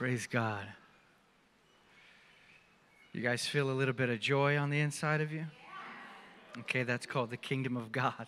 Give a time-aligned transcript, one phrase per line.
[0.00, 0.66] Praise God.
[3.12, 5.44] You guys feel a little bit of joy on the inside of you?
[6.60, 8.26] Okay, that's called the kingdom of God.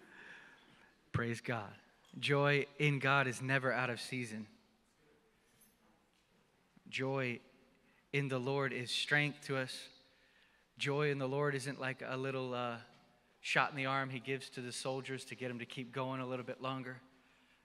[1.12, 1.72] Praise God.
[2.18, 4.46] Joy in God is never out of season.
[6.90, 7.40] Joy
[8.12, 9.74] in the Lord is strength to us.
[10.76, 12.76] Joy in the Lord isn't like a little uh,
[13.40, 16.20] shot in the arm he gives to the soldiers to get them to keep going
[16.20, 17.00] a little bit longer.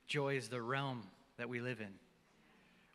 [0.07, 1.03] Joy is the realm
[1.35, 1.91] that we live in.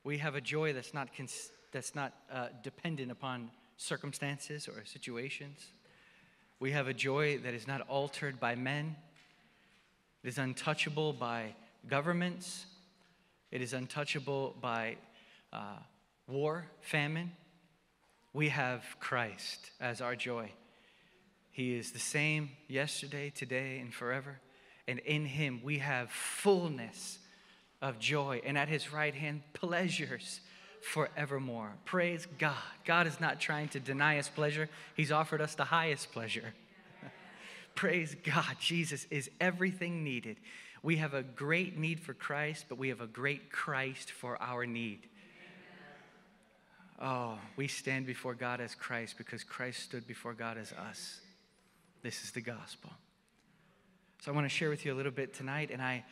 [0.07, 5.59] We have a joy that's not, cons- that's not uh, dependent upon circumstances or situations.
[6.61, 8.95] We have a joy that is not altered by men.
[10.23, 11.57] It is untouchable by
[11.89, 12.67] governments.
[13.51, 14.99] It is untouchable by
[15.53, 15.79] uh,
[16.29, 17.33] war, famine.
[18.33, 20.53] We have Christ as our joy.
[21.51, 24.39] He is the same yesterday, today, and forever.
[24.87, 27.19] And in Him we have fullness
[27.83, 30.41] of joy, and at His right hand, pleasures
[30.81, 31.73] forevermore.
[31.85, 32.55] Praise God.
[32.85, 36.55] God is not trying to deny us pleasure, He's offered us the highest pleasure.
[37.75, 38.57] Praise God.
[38.61, 40.37] Jesus is everything needed.
[40.83, 44.67] We have a great need for Christ, but we have a great Christ for our
[44.67, 45.09] need.
[47.01, 51.21] Oh, we stand before God as Christ because Christ stood before God as us.
[52.03, 52.91] This is the gospel.
[54.23, 56.05] So I want to share with you a little bit tonight, and I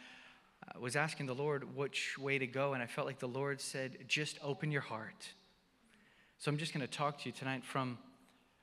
[0.67, 3.61] uh, was asking the Lord which way to go, and I felt like the Lord
[3.61, 5.29] said, just open your heart.
[6.39, 7.99] So I'm just going to talk to you tonight from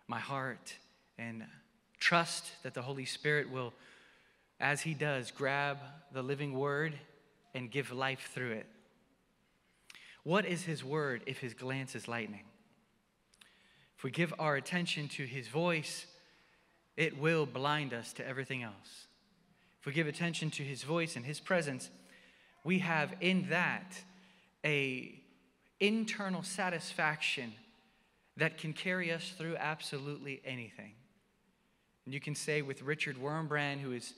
[0.07, 0.75] my heart
[1.17, 1.43] and
[1.99, 3.73] trust that the Holy Spirit will,
[4.59, 5.77] as He does, grab
[6.11, 6.93] the living word
[7.53, 8.65] and give life through it.
[10.23, 12.43] What is His word if His glance is lightning?
[13.97, 16.05] If we give our attention to His voice,
[16.97, 19.07] it will blind us to everything else.
[19.81, 21.89] If we give attention to His voice and His presence,
[22.63, 23.99] we have in that
[24.63, 25.19] a
[25.79, 27.53] internal satisfaction
[28.37, 30.93] that can carry us through absolutely anything.
[32.05, 34.13] And you can say with Richard Wurmbrand, who is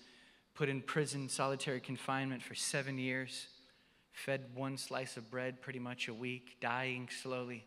[0.54, 3.48] put in prison, solitary confinement for seven years,
[4.12, 7.66] fed one slice of bread pretty much a week, dying slowly.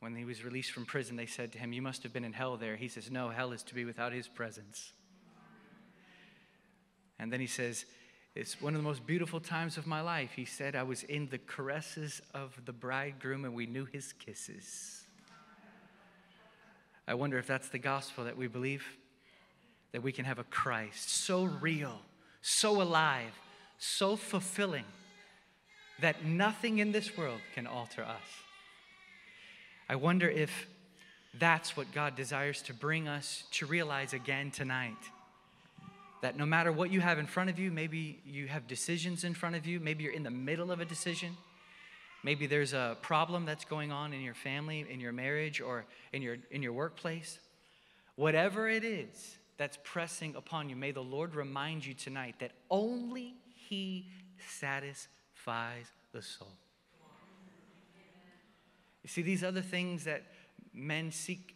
[0.00, 2.32] When he was released from prison, they said to him, You must have been in
[2.32, 2.76] hell there.
[2.76, 4.92] He says, No, hell is to be without his presence.
[7.18, 7.84] And then he says,
[8.34, 10.32] It's one of the most beautiful times of my life.
[10.34, 15.04] He said, I was in the caresses of the bridegroom and we knew his kisses.
[17.06, 18.84] I wonder if that's the gospel that we believe
[19.92, 22.00] that we can have a Christ so real,
[22.42, 23.30] so alive,
[23.78, 24.84] so fulfilling
[26.00, 28.22] that nothing in this world can alter us.
[29.88, 30.66] I wonder if
[31.38, 34.96] that's what God desires to bring us to realize again tonight.
[36.24, 39.34] That no matter what you have in front of you, maybe you have decisions in
[39.34, 41.36] front of you, maybe you're in the middle of a decision,
[42.22, 46.22] maybe there's a problem that's going on in your family, in your marriage, or in
[46.22, 47.40] your, in your workplace.
[48.16, 53.34] Whatever it is that's pressing upon you, may the Lord remind you tonight that only
[53.68, 54.08] He
[54.48, 56.56] satisfies the soul.
[59.02, 60.22] You see, these other things that
[60.72, 61.54] men seek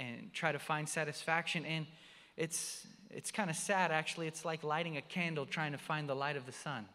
[0.00, 1.86] and try to find satisfaction in,
[2.38, 4.26] it's, it's kind of sad, actually.
[4.26, 6.86] It's like lighting a candle trying to find the light of the sun.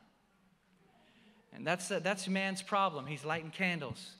[1.53, 3.05] And that's, uh, that's man's problem.
[3.05, 4.11] He's lighting candles,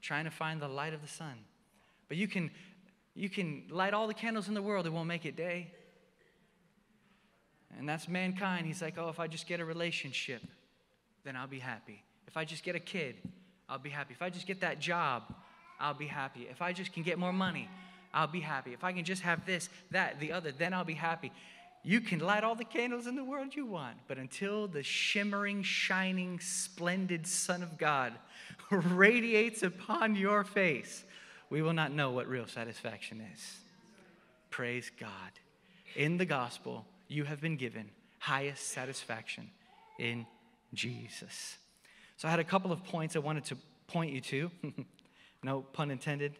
[0.00, 1.34] trying to find the light of the sun.
[2.08, 2.50] But you can,
[3.14, 5.72] you can light all the candles in the world, it won't make it day.
[7.78, 8.66] And that's mankind.
[8.66, 10.42] He's like, oh, if I just get a relationship,
[11.24, 12.02] then I'll be happy.
[12.26, 13.16] If I just get a kid,
[13.68, 14.14] I'll be happy.
[14.14, 15.34] If I just get that job,
[15.78, 16.46] I'll be happy.
[16.50, 17.68] If I just can get more money,
[18.16, 18.72] I'll be happy.
[18.72, 21.30] If I can just have this, that, the other, then I'll be happy.
[21.84, 25.62] You can light all the candles in the world you want, but until the shimmering,
[25.62, 28.14] shining, splendid Son of God
[28.70, 31.04] radiates upon your face,
[31.50, 33.58] we will not know what real satisfaction is.
[34.48, 35.10] Praise God.
[35.94, 39.50] In the gospel, you have been given highest satisfaction
[39.98, 40.26] in
[40.72, 41.58] Jesus.
[42.16, 44.50] So I had a couple of points I wanted to point you to.
[45.42, 46.32] no pun intended.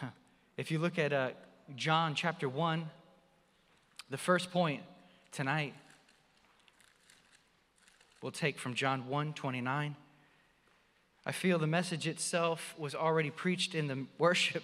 [0.56, 1.30] If you look at uh,
[1.74, 2.88] John chapter 1,
[4.08, 4.82] the first point
[5.30, 5.74] tonight
[8.22, 9.96] we'll take from John 1 29.
[11.26, 14.62] I feel the message itself was already preached in the worship.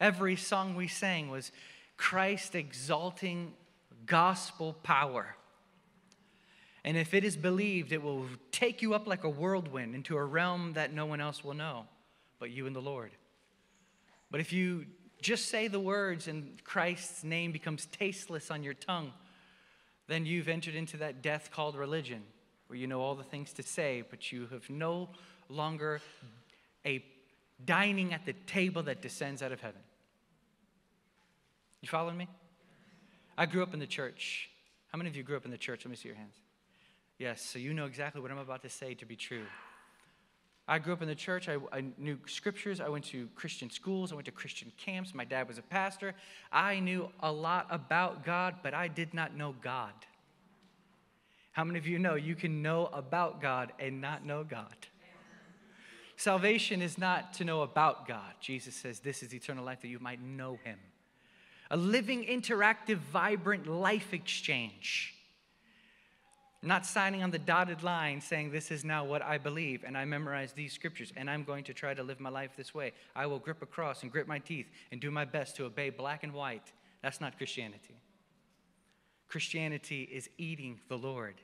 [0.00, 1.50] Every song we sang was
[1.96, 3.54] Christ exalting
[4.04, 5.34] gospel power.
[6.84, 10.24] And if it is believed, it will take you up like a whirlwind into a
[10.24, 11.86] realm that no one else will know
[12.38, 13.10] but you and the Lord.
[14.30, 14.86] But if you
[15.22, 19.12] just say the words and Christ's name becomes tasteless on your tongue,
[20.08, 22.22] then you've entered into that death called religion.
[22.68, 25.08] where you know all the things to say, but you have no
[25.48, 26.00] longer
[26.84, 27.04] a
[27.64, 29.80] dining at the table that descends out of heaven.
[31.80, 32.28] You following me?
[33.38, 34.50] I grew up in the church.
[34.88, 35.84] How many of you grew up in the church?
[35.84, 36.34] Let me see your hands.
[37.18, 39.44] Yes, so you know exactly what I'm about to say to be true.
[40.68, 41.48] I grew up in the church.
[41.48, 42.80] I, I, knew scriptures.
[42.80, 44.10] I went to Christian schools.
[44.10, 45.14] I went to Christian camps.
[45.14, 46.14] My dad was a pastor.
[46.50, 49.92] I knew a lot about God, but I did not know God.
[51.52, 54.74] How many of you know you can know about God and not know God?
[56.16, 58.32] Salvation is not to know about God.
[58.40, 60.78] Jesus says, This is eternal life that you might know Him.
[61.70, 65.15] A living, interactive, vibrant life exchange.
[66.62, 70.04] Not signing on the dotted line saying, This is now what I believe, and I
[70.04, 72.92] memorize these scriptures, and I'm going to try to live my life this way.
[73.14, 75.90] I will grip a cross and grit my teeth and do my best to obey
[75.90, 76.72] black and white.
[77.02, 78.00] That's not Christianity.
[79.28, 81.34] Christianity is eating the Lord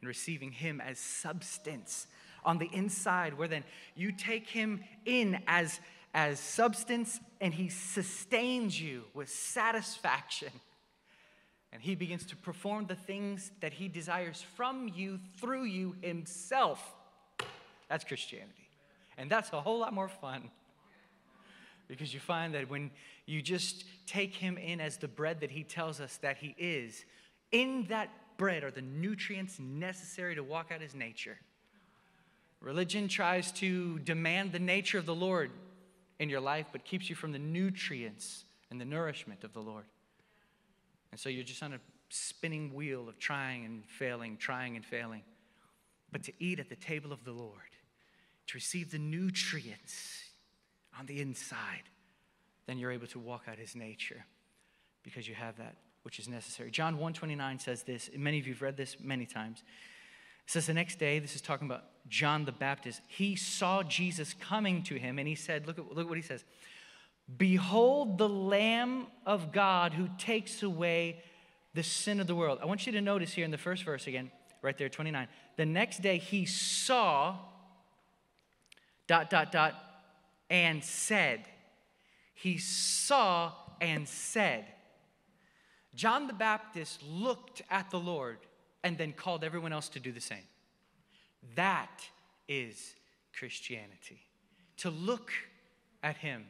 [0.00, 2.06] and receiving Him as substance
[2.44, 3.64] on the inside, where then
[3.94, 5.80] you take Him in as,
[6.14, 10.50] as substance and He sustains you with satisfaction.
[11.74, 16.94] And He begins to perform the things that He desires from you through you Himself.
[17.90, 18.70] That's Christianity.
[19.18, 20.50] And that's a whole lot more fun.
[21.88, 22.90] Because you find that when
[23.26, 27.04] you just take him in as the bread that he tells us that he is,
[27.52, 31.38] in that bread are the nutrients necessary to walk out his nature.
[32.60, 35.50] Religion tries to demand the nature of the Lord
[36.18, 39.84] in your life, but keeps you from the nutrients and the nourishment of the Lord.
[41.14, 41.78] And so you're just on a
[42.08, 45.22] spinning wheel of trying and failing, trying and failing.
[46.10, 47.76] But to eat at the table of the Lord,
[48.48, 50.24] to receive the nutrients
[50.98, 51.84] on the inside,
[52.66, 54.26] then you're able to walk out his nature
[55.04, 56.72] because you have that which is necessary.
[56.72, 59.62] John 129 says this, and many of you have read this many times.
[60.44, 63.02] It says the next day, this is talking about John the Baptist.
[63.06, 66.42] He saw Jesus coming to him and he said, look at, look what he says.
[67.36, 71.22] Behold the Lamb of God who takes away
[71.72, 72.58] the sin of the world.
[72.62, 74.30] I want you to notice here in the first verse again,
[74.62, 75.26] right there, 29.
[75.56, 77.36] The next day he saw,
[79.06, 79.74] dot, dot, dot,
[80.50, 81.46] and said.
[82.34, 84.66] He saw and said.
[85.94, 88.38] John the Baptist looked at the Lord
[88.82, 90.46] and then called everyone else to do the same.
[91.54, 92.08] That
[92.48, 92.94] is
[93.36, 94.20] Christianity.
[94.78, 95.30] To look
[96.02, 96.44] at him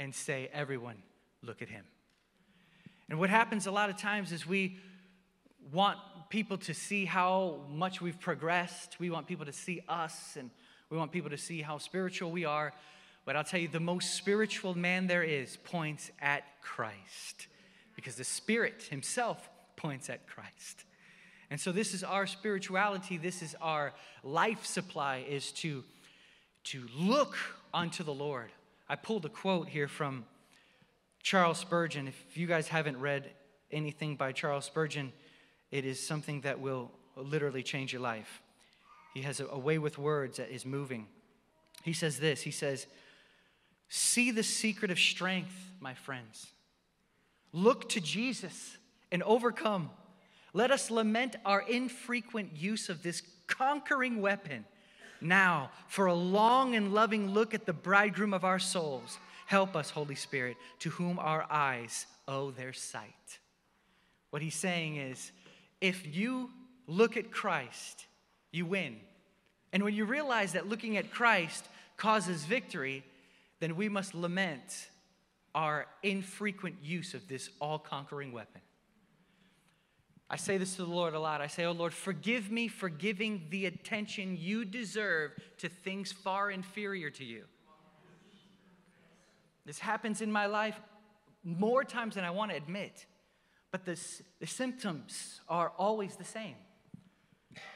[0.00, 0.96] and say, everyone,
[1.42, 1.84] look at him.
[3.10, 4.78] And what happens a lot of times is we
[5.70, 5.98] want
[6.30, 8.98] people to see how much we've progressed.
[8.98, 10.50] We want people to see us and
[10.88, 12.72] we want people to see how spiritual we are.
[13.26, 17.48] But I'll tell you, the most spiritual man there is points at Christ
[17.94, 20.84] because the Spirit Himself points at Christ.
[21.50, 23.92] And so this is our spirituality, this is our
[24.24, 25.84] life supply, is to,
[26.64, 27.36] to look
[27.74, 28.50] unto the Lord.
[28.90, 30.24] I pulled a quote here from
[31.22, 32.08] Charles Spurgeon.
[32.08, 33.30] If you guys haven't read
[33.70, 35.12] anything by Charles Spurgeon,
[35.70, 38.42] it is something that will literally change your life.
[39.14, 41.06] He has a, way with words that is moving.
[41.84, 42.88] He says this He says,
[43.88, 46.48] See the secret of strength, my friends.
[47.52, 48.76] Look to Jesus
[49.12, 49.90] and overcome.
[50.52, 54.64] Let us lament our infrequent use of this conquering weapon.
[55.20, 59.90] Now, for a long and loving look at the bridegroom of our souls, help us,
[59.90, 63.38] Holy Spirit, to whom our eyes owe their sight.
[64.30, 65.32] What he's saying is
[65.80, 66.50] if you
[66.86, 68.06] look at Christ,
[68.52, 68.96] you win.
[69.72, 73.04] And when you realize that looking at Christ causes victory,
[73.60, 74.88] then we must lament
[75.54, 78.60] our infrequent use of this all conquering weapon.
[80.32, 81.40] I say this to the Lord a lot.
[81.40, 86.52] I say, Oh Lord, forgive me for giving the attention you deserve to things far
[86.52, 87.44] inferior to you.
[89.66, 90.80] This happens in my life
[91.42, 93.06] more times than I want to admit,
[93.72, 93.98] but the,
[94.38, 96.54] the symptoms are always the same.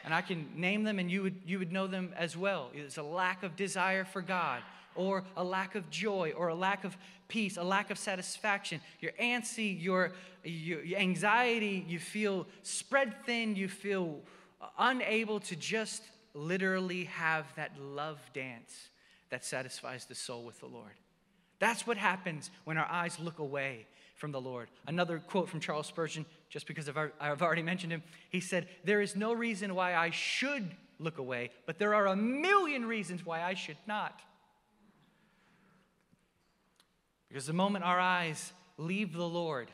[0.05, 2.71] And I can name them and you would, you would know them as well.
[2.73, 4.63] It's a lack of desire for God,
[4.95, 6.97] or a lack of joy or a lack of
[7.29, 8.81] peace, a lack of satisfaction.
[9.01, 14.21] You're antsy, your, your anxiety, you feel spread thin, you feel
[14.79, 16.03] unable to just
[16.35, 18.89] literally have that love dance
[19.31, 20.93] that satisfies the soul with the Lord.
[21.59, 23.87] That's what happens when our eyes look away
[24.17, 24.69] from the Lord.
[24.87, 26.89] Another quote from Charles Spurgeon, just because
[27.21, 31.51] I've already mentioned him, he said, There is no reason why I should look away,
[31.67, 34.21] but there are a million reasons why I should not.
[37.35, 39.69] Because the moment our eyes leave the Lord,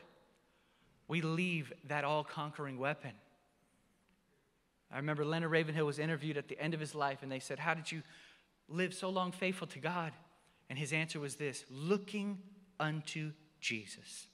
[1.07, 3.11] we leave that all conquering weapon.
[4.91, 7.59] I remember Leonard Ravenhill was interviewed at the end of his life, and they said,
[7.59, 8.01] How did you
[8.67, 10.11] live so long faithful to God?
[10.71, 12.39] And his answer was this looking
[12.79, 14.25] unto Jesus.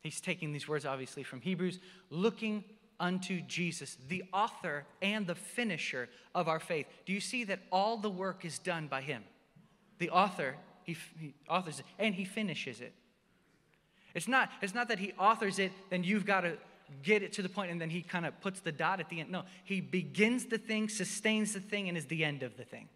[0.00, 1.78] He's taking these words, obviously, from Hebrews
[2.10, 2.64] looking
[2.98, 6.88] unto Jesus, the author and the finisher of our faith.
[7.06, 9.22] Do you see that all the work is done by him?
[9.98, 10.56] The author,
[10.88, 12.94] he, he authors it, and he finishes it.
[14.14, 16.56] It's not, it's not that he authors it, then you've got to
[17.02, 19.20] get it to the point and then he kind of puts the dot at the
[19.20, 19.30] end.
[19.30, 22.88] No, he begins the thing, sustains the thing, and is the end of the thing.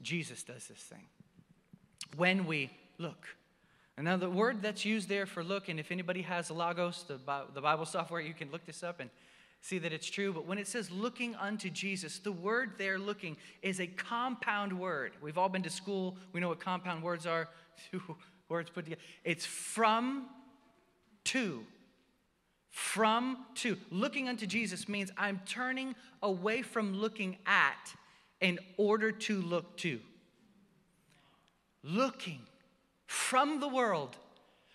[0.00, 1.02] Jesus does this thing.
[2.16, 3.26] When we look.
[3.96, 7.18] And now the word that's used there for look, and if anybody has Logos, the,
[7.52, 9.10] the Bible software, you can look this up and
[9.60, 10.32] see that it's true.
[10.32, 15.12] But when it says looking unto Jesus, the word there looking is a compound word.
[15.20, 17.48] We've all been to school, we know what compound words are.
[17.90, 18.16] Two
[18.48, 19.02] words put together.
[19.24, 20.26] It's from
[21.24, 21.64] to.
[22.70, 23.76] From to.
[23.90, 27.94] Looking unto Jesus means I'm turning away from looking at
[28.40, 30.00] in order to look to.
[31.82, 32.40] Looking
[33.06, 34.16] from the world,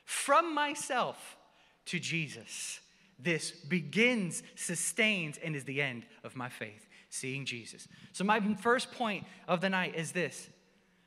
[0.03, 1.37] from myself
[1.85, 2.79] to Jesus.
[3.17, 7.87] This begins, sustains, and is the end of my faith, seeing Jesus.
[8.11, 10.49] So, my first point of the night is this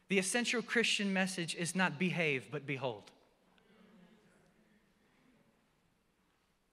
[0.08, 3.10] the essential Christian message is not behave, but behold.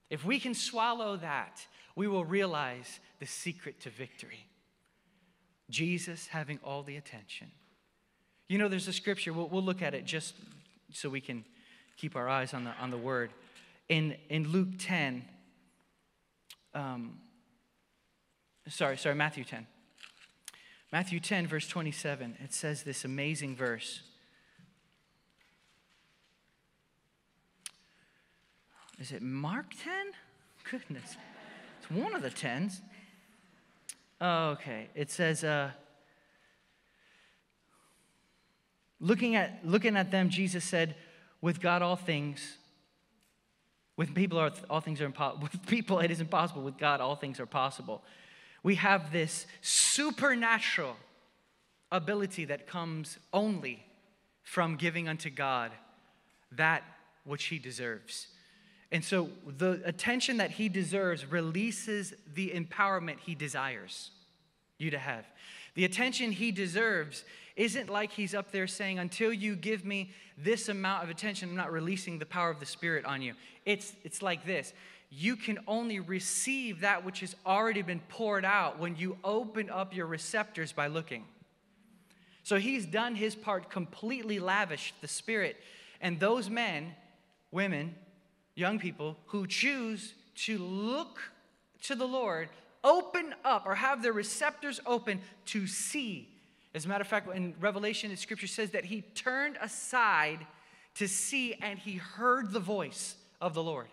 [0.10, 1.66] If we can swallow that,
[1.96, 4.46] we will realize the secret to victory.
[5.70, 7.52] Jesus having all the attention.
[8.48, 10.36] You know, there's a scripture, we'll, we'll look at it just
[10.94, 11.44] so we can
[11.98, 13.32] keep our eyes on the, on the word.
[13.88, 15.26] In, in Luke 10,
[16.74, 17.20] um,
[18.68, 19.68] sorry, sorry, Matthew 10.
[20.92, 24.02] Matthew 10, verse 27, it says this amazing verse.
[29.00, 30.12] Is it Mark 10?
[30.70, 31.18] Goodness.
[31.80, 32.82] It's one of the tens.
[34.22, 34.88] Okay.
[34.96, 35.72] It says, uh,
[39.00, 40.96] looking, at, looking at them, Jesus said,
[41.42, 42.58] with God all things,
[43.98, 45.44] with people are, all things are impossible.
[45.52, 46.62] With people it is impossible.
[46.62, 48.04] With God all things are possible.
[48.64, 50.96] We have this supernatural
[51.92, 53.86] ability that comes only
[54.44, 55.72] from giving unto God
[56.52, 56.84] that
[57.24, 58.28] which he deserves.
[58.92, 64.12] And so the attention that he deserves releases the empowerment he desires
[64.78, 65.26] you to have.
[65.76, 67.24] The attention he deserves
[67.56, 71.56] isn't like he's up there saying, until you give me this amount of attention, I'm
[71.56, 73.34] not releasing the power of the Spirit on you.
[73.66, 74.74] It's, it's like this
[75.10, 79.96] you can only receive that which has already been poured out when you open up
[79.96, 81.24] your receptors by looking.
[82.44, 85.58] So he's done his part, completely lavished the Spirit.
[86.02, 86.96] And those men,
[87.52, 87.96] women,
[88.56, 91.20] young people who choose to look
[91.84, 92.50] to the Lord
[92.86, 96.30] open up or have their receptors open to see.
[96.74, 100.40] As a matter of fact, in Revelation, the scripture says that he turned aside
[100.96, 103.88] to see and he heard the voice of the Lord.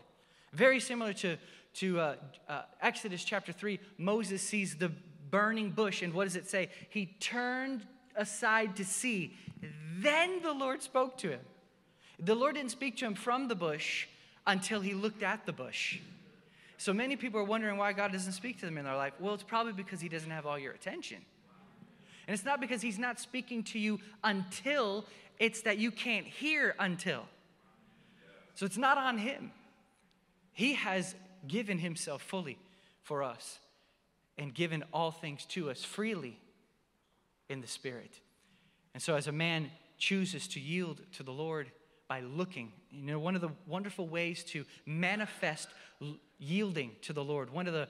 [0.52, 1.37] Very similar to,
[1.75, 2.14] to uh,
[2.49, 4.92] uh, Exodus chapter 3, Moses sees the
[5.30, 6.68] burning bush, and what does it say?
[6.90, 9.34] He turned aside to see.
[9.99, 11.40] Then the Lord spoke to him.
[12.18, 14.06] The Lord didn't speak to him from the bush,
[14.46, 15.99] until he looked at the bush.
[16.79, 19.12] So many people are wondering why God doesn't speak to them in their life.
[19.21, 21.19] Well, it's probably because he doesn't have all your attention.
[22.26, 25.05] And it's not because he's not speaking to you until,
[25.38, 27.25] it's that you can't hear until.
[28.55, 29.50] So it's not on him.
[30.52, 31.14] He has
[31.49, 32.59] given himself fully
[33.02, 33.59] for us
[34.38, 36.38] and given all things to us freely
[37.49, 38.21] in the Spirit.
[38.95, 41.71] And so, as a man chooses to yield to the Lord,
[42.12, 42.71] by looking.
[42.90, 45.69] You know, one of the wonderful ways to manifest
[46.38, 47.88] yielding to the Lord, one of the,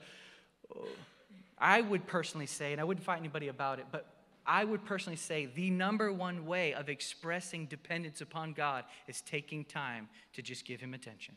[1.57, 4.05] I would personally say, and I wouldn't fight anybody about it, but
[4.45, 9.65] I would personally say the number one way of expressing dependence upon God is taking
[9.65, 11.35] time to just give Him attention.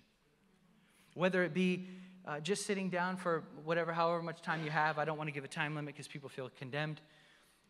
[1.15, 1.89] Whether it be
[2.25, 5.35] uh, just sitting down for whatever, however much time you have, I don't want to
[5.35, 7.01] give a time limit because people feel condemned.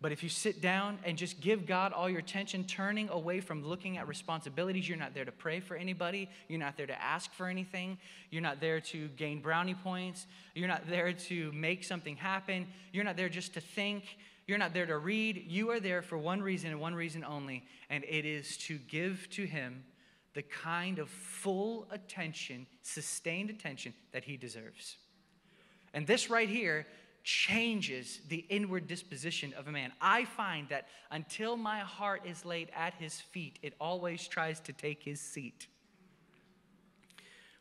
[0.00, 3.64] But if you sit down and just give God all your attention, turning away from
[3.64, 6.28] looking at responsibilities, you're not there to pray for anybody.
[6.48, 7.96] You're not there to ask for anything.
[8.30, 10.26] You're not there to gain brownie points.
[10.54, 12.66] You're not there to make something happen.
[12.92, 14.04] You're not there just to think.
[14.46, 15.44] You're not there to read.
[15.48, 19.28] You are there for one reason and one reason only, and it is to give
[19.30, 19.82] to Him
[20.34, 24.98] the kind of full attention, sustained attention that He deserves.
[25.94, 26.86] And this right here
[27.26, 29.92] changes the inward disposition of a man.
[30.00, 34.72] I find that until my heart is laid at his feet, it always tries to
[34.72, 35.66] take his seat.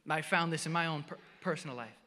[0.08, 1.98] I found this in my own per- personal life.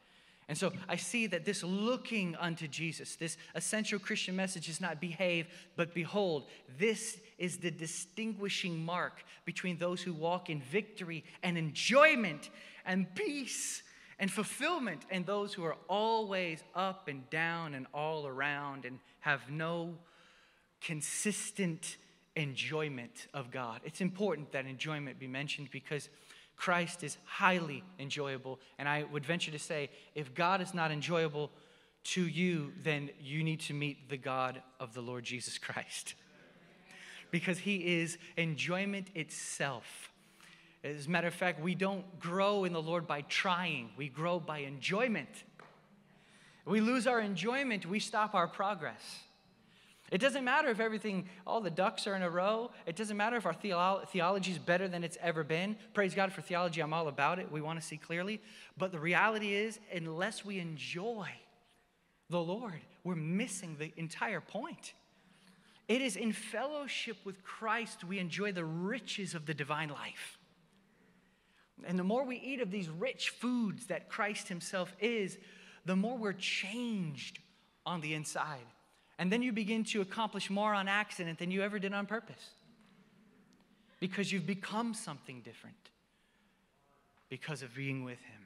[0.47, 5.01] And so I see that this looking unto Jesus, this essential Christian message is not
[5.01, 6.47] behave, but behold.
[6.79, 12.51] This is the distinguishing mark between those who walk in victory and enjoyment
[12.87, 13.83] and peace
[14.19, 19.51] and fulfillment and those who are always up and down and all around and have
[19.51, 19.95] no
[20.81, 21.97] consistent
[22.37, 23.81] enjoyment of God.
[23.85, 26.09] It's important that enjoyment be mentioned because
[26.57, 28.59] Christ is highly enjoyable.
[28.79, 31.51] And I would venture to say, if God is not enjoyable
[32.05, 36.15] to you, then you need to meet the God of the Lord Jesus Christ.
[37.31, 40.13] because he is enjoyment itself.
[40.85, 44.39] As a matter of fact, we don't grow in the Lord by trying, we grow
[44.39, 45.29] by enjoyment.
[46.65, 49.21] We lose our enjoyment, we stop our progress.
[50.11, 52.71] It doesn't matter if everything, all the ducks are in a row.
[52.87, 55.77] It doesn't matter if our theolo- theology is better than it's ever been.
[55.93, 56.81] Praise God for theology.
[56.81, 57.53] I'm all about it.
[57.53, 58.41] We want to see clearly.
[58.79, 61.29] But the reality is, unless we enjoy
[62.31, 64.95] the Lord, we're missing the entire point.
[65.89, 70.38] It is in fellowship with Christ we enjoy the riches of the divine life.
[71.87, 75.39] And the more we eat of these rich foods that Christ Himself is,
[75.85, 77.39] the more we're changed
[77.87, 78.67] on the inside.
[79.19, 82.51] And then you begin to accomplish more on accident than you ever did on purpose.
[84.01, 85.77] Because you've become something different
[87.29, 88.43] because of being with Him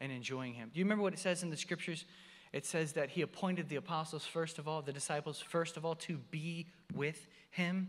[0.00, 0.70] and enjoying Him.
[0.72, 2.04] Do you remember what it says in the scriptures?
[2.52, 5.96] It says that He appointed the apostles, first of all, the disciples, first of all,
[5.96, 7.88] to be with Him.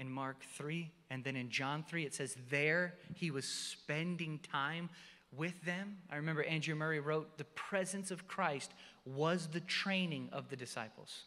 [0.00, 4.88] In Mark 3, and then in John 3, it says, There He was spending time
[5.36, 5.98] with them.
[6.10, 8.72] I remember Andrew Murray wrote, The presence of Christ
[9.04, 11.24] was the training of the disciples.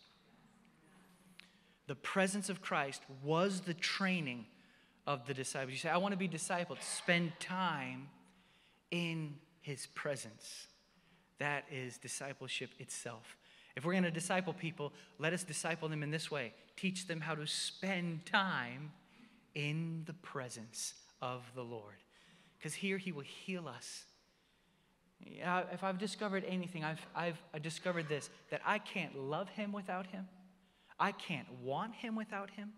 [1.85, 4.45] The presence of Christ was the training
[5.05, 5.71] of the disciples.
[5.71, 6.81] You say, I want to be discipled.
[6.81, 8.09] Spend time
[8.89, 10.67] in his presence.
[11.37, 13.37] That is discipleship itself.
[13.75, 17.21] If we're going to disciple people, let us disciple them in this way teach them
[17.21, 18.91] how to spend time
[19.53, 21.95] in the presence of the Lord.
[22.57, 24.05] Because here he will heal us
[25.71, 30.27] if I've discovered anything, I've, I've discovered this that I can't love him without him.
[30.99, 32.73] I can't want him without him.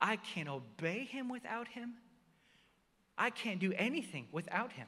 [0.00, 1.94] I can't obey him without him.
[3.16, 4.86] I can't do anything without him.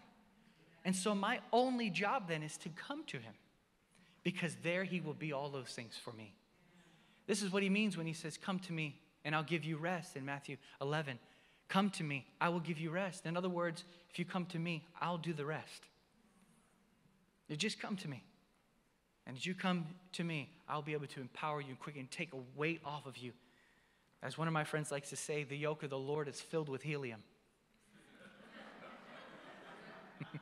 [0.84, 3.34] And so my only job then is to come to him
[4.24, 6.34] because there he will be all those things for me.
[7.26, 9.76] This is what he means when he says, Come to me and I'll give you
[9.76, 11.18] rest in Matthew 11.
[11.68, 13.26] Come to me, I will give you rest.
[13.26, 15.84] In other words, if you come to me, I'll do the rest.
[17.48, 18.22] You just come to me.
[19.26, 22.10] And as you come to me, I'll be able to empower you and quicken and
[22.10, 23.32] take a weight off of you.
[24.22, 26.68] As one of my friends likes to say, the yoke of the Lord is filled
[26.68, 27.22] with helium.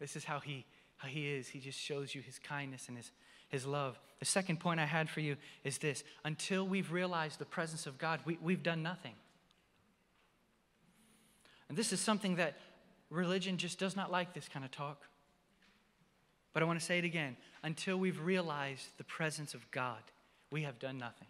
[0.00, 0.64] this is how he,
[1.00, 1.48] how he is.
[1.48, 3.10] He just shows you his kindness and his,
[3.48, 3.98] his love.
[4.18, 7.96] The second point I had for you is this until we've realized the presence of
[7.96, 9.14] God, we, we've done nothing.
[11.68, 12.56] And this is something that
[13.08, 15.06] religion just does not like this kind of talk.
[16.52, 20.02] But I want to say it again until we've realized the presence of God,
[20.50, 21.28] we have done nothing.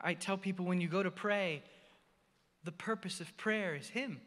[0.00, 1.62] I tell people when you go to pray,
[2.62, 4.20] the purpose of prayer is Him.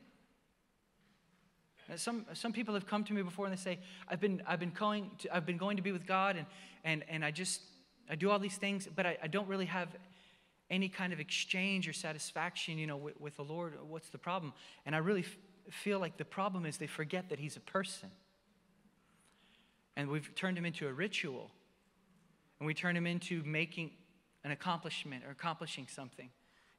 [1.92, 4.60] Uh, some, some people have come to me before and they say, I've been, I've
[4.60, 6.46] been, going, to, I've been going to be with God and,
[6.84, 7.62] and, and I just,
[8.10, 9.90] I do all these things, but I, I don't really have
[10.70, 13.74] any kind of exchange or satisfaction, you know, with, with the Lord.
[13.88, 14.54] What's the problem?
[14.86, 15.38] And I really f-
[15.72, 18.10] feel like the problem is they forget that He's a person.
[19.96, 21.52] And we've turned him into a ritual.
[22.60, 23.92] And we turn him into making
[24.44, 26.30] an accomplishment or accomplishing something.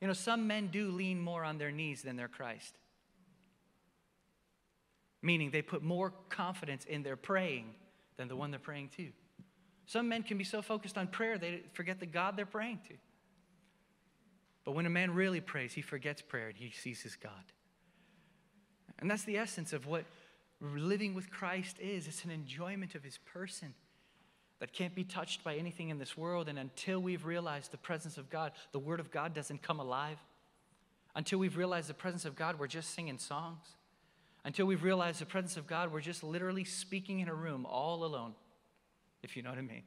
[0.01, 2.79] You know, some men do lean more on their knees than their Christ.
[5.22, 7.74] Meaning they put more confidence in their praying
[8.16, 9.09] than the one they're praying to.
[9.87, 12.94] Some men can be so focused on prayer they forget the God they're praying to.
[14.64, 17.33] But when a man really prays, he forgets prayer and he sees his God.
[18.98, 20.04] And that's the essence of what
[20.61, 22.07] living with Christ is.
[22.07, 23.74] It's an enjoyment of his person
[24.59, 26.48] that can't be touched by anything in this world.
[26.48, 30.18] And until we've realized the presence of God, the Word of God doesn't come alive.
[31.14, 33.64] Until we've realized the presence of God, we're just singing songs.
[34.44, 38.05] Until we've realized the presence of God, we're just literally speaking in a room all
[38.05, 38.35] alone,
[39.22, 39.83] if you know what I mean.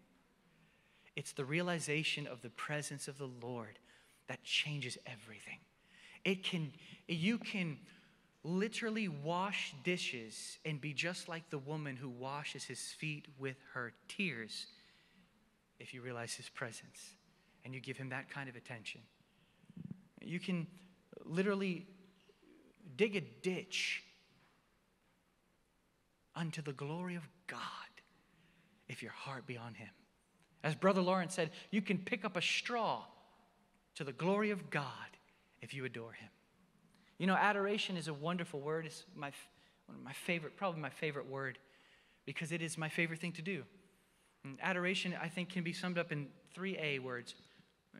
[1.15, 3.79] It's the realization of the presence of the Lord
[4.27, 5.59] that changes everything.
[6.23, 6.71] It can,
[7.07, 7.77] you can
[8.43, 13.93] literally wash dishes and be just like the woman who washes his feet with her
[14.07, 14.67] tears
[15.79, 17.15] if you realize his presence
[17.65, 19.01] and you give him that kind of attention.
[20.21, 20.67] You can
[21.25, 21.87] literally
[22.95, 24.03] dig a ditch
[26.41, 27.59] unto the glory of God
[28.89, 29.89] if your heart be on him.
[30.63, 33.03] As Brother Lawrence said, you can pick up a straw
[33.95, 34.87] to the glory of God
[35.61, 36.29] if you adore him.
[37.19, 38.87] You know, adoration is a wonderful word.
[38.87, 39.31] It's my,
[39.85, 41.59] one of my favorite, probably my favorite word,
[42.25, 43.63] because it is my favorite thing to do.
[44.43, 47.35] And adoration, I think, can be summed up in three A words.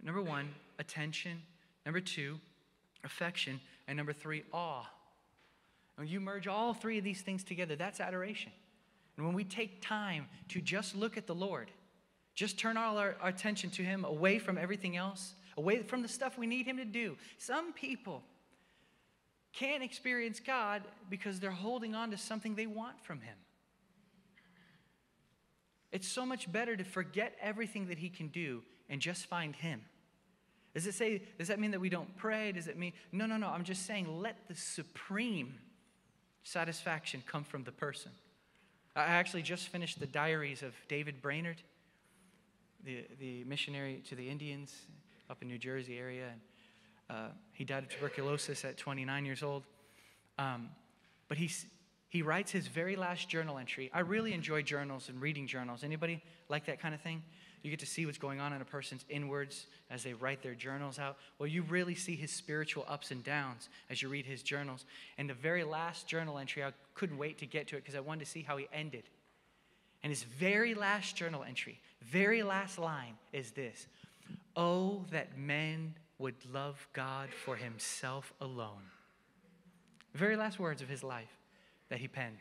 [0.02, 0.50] Number one,
[0.80, 1.44] attention.
[1.86, 2.40] Number two,
[3.04, 3.60] affection.
[3.88, 4.88] And number three, awe.
[6.02, 8.52] When you merge all three of these things together, that's adoration.
[9.16, 11.70] And when we take time to just look at the Lord,
[12.34, 16.08] just turn all our, our attention to Him away from everything else, away from the
[16.08, 17.18] stuff we need Him to do.
[17.38, 18.24] Some people
[19.54, 23.38] can't experience God because they're holding on to something they want from Him.
[25.92, 29.82] It's so much better to forget everything that He can do and just find Him.
[30.74, 32.54] Does it say, does that mean that we don't pray?
[32.54, 33.50] Does it mean, no, no, no.
[33.50, 35.60] I'm just saying let the supreme
[36.44, 38.12] satisfaction come from the person.
[38.96, 41.62] I actually just finished the diaries of David Brainerd,
[42.84, 44.74] the, the missionary to the Indians
[45.30, 46.28] up in New Jersey area.
[46.32, 46.42] And,
[47.10, 49.64] uh, he died of tuberculosis at 29 years old.
[50.38, 50.70] Um,
[51.28, 51.66] but he's,
[52.10, 53.90] he writes his very last journal entry.
[53.94, 55.84] I really enjoy journals and reading journals.
[55.84, 57.24] Anybody like that kind of thing?
[57.64, 60.56] You get to see what's going on in a person's inwards as they write their
[60.56, 61.18] journals out.
[61.38, 64.86] Well, you really see his spiritual ups and downs as you read his journals.
[65.18, 68.00] And the very last journal entry, I couldn't wait to get to it because I
[68.00, 69.04] wanted to see how he ended.
[70.02, 73.88] And his very last journal entry, very last line is this
[74.56, 78.90] Oh, that men would love God for himself alone.
[80.14, 81.38] very last words of his life
[81.90, 82.38] that he penned.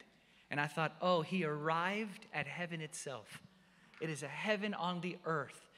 [0.50, 3.40] And I thought, oh, he arrived at heaven itself.
[4.00, 5.68] It is a heaven on the earth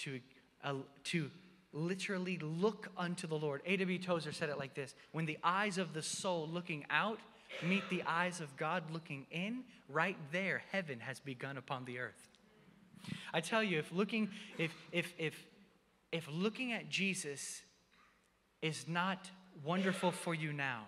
[0.00, 0.20] to,
[0.62, 1.30] uh, to
[1.72, 3.62] literally look unto the Lord.
[3.66, 3.98] A.W.
[3.98, 7.18] Tozer said it like this When the eyes of the soul looking out
[7.62, 12.28] meet the eyes of God looking in, right there, heaven has begun upon the earth.
[13.32, 15.34] I tell you, if looking, if, if, if,
[16.10, 17.62] if looking at Jesus
[18.62, 19.30] is not
[19.62, 20.84] wonderful for you now,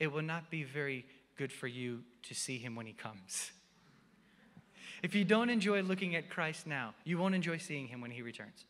[0.00, 1.04] it will not be very
[1.36, 3.52] good for you to see him when he comes.
[5.02, 8.22] If you don't enjoy looking at Christ now, you won't enjoy seeing him when he
[8.22, 8.64] returns.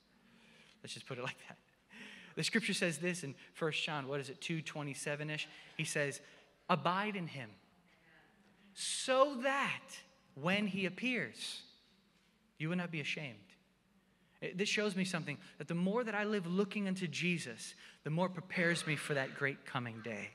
[0.83, 1.59] Let's just put it like that.
[2.37, 5.49] The scripture says this in 1 John, what is it, 227 ish?
[5.77, 6.21] He says,
[6.71, 7.51] Abide in him,
[8.75, 9.83] so that
[10.35, 11.63] when he appears,
[12.59, 13.39] you will not be ashamed.
[14.55, 18.29] This shows me something that the more that I live looking unto Jesus, the more
[18.29, 20.29] prepares me for that great coming day.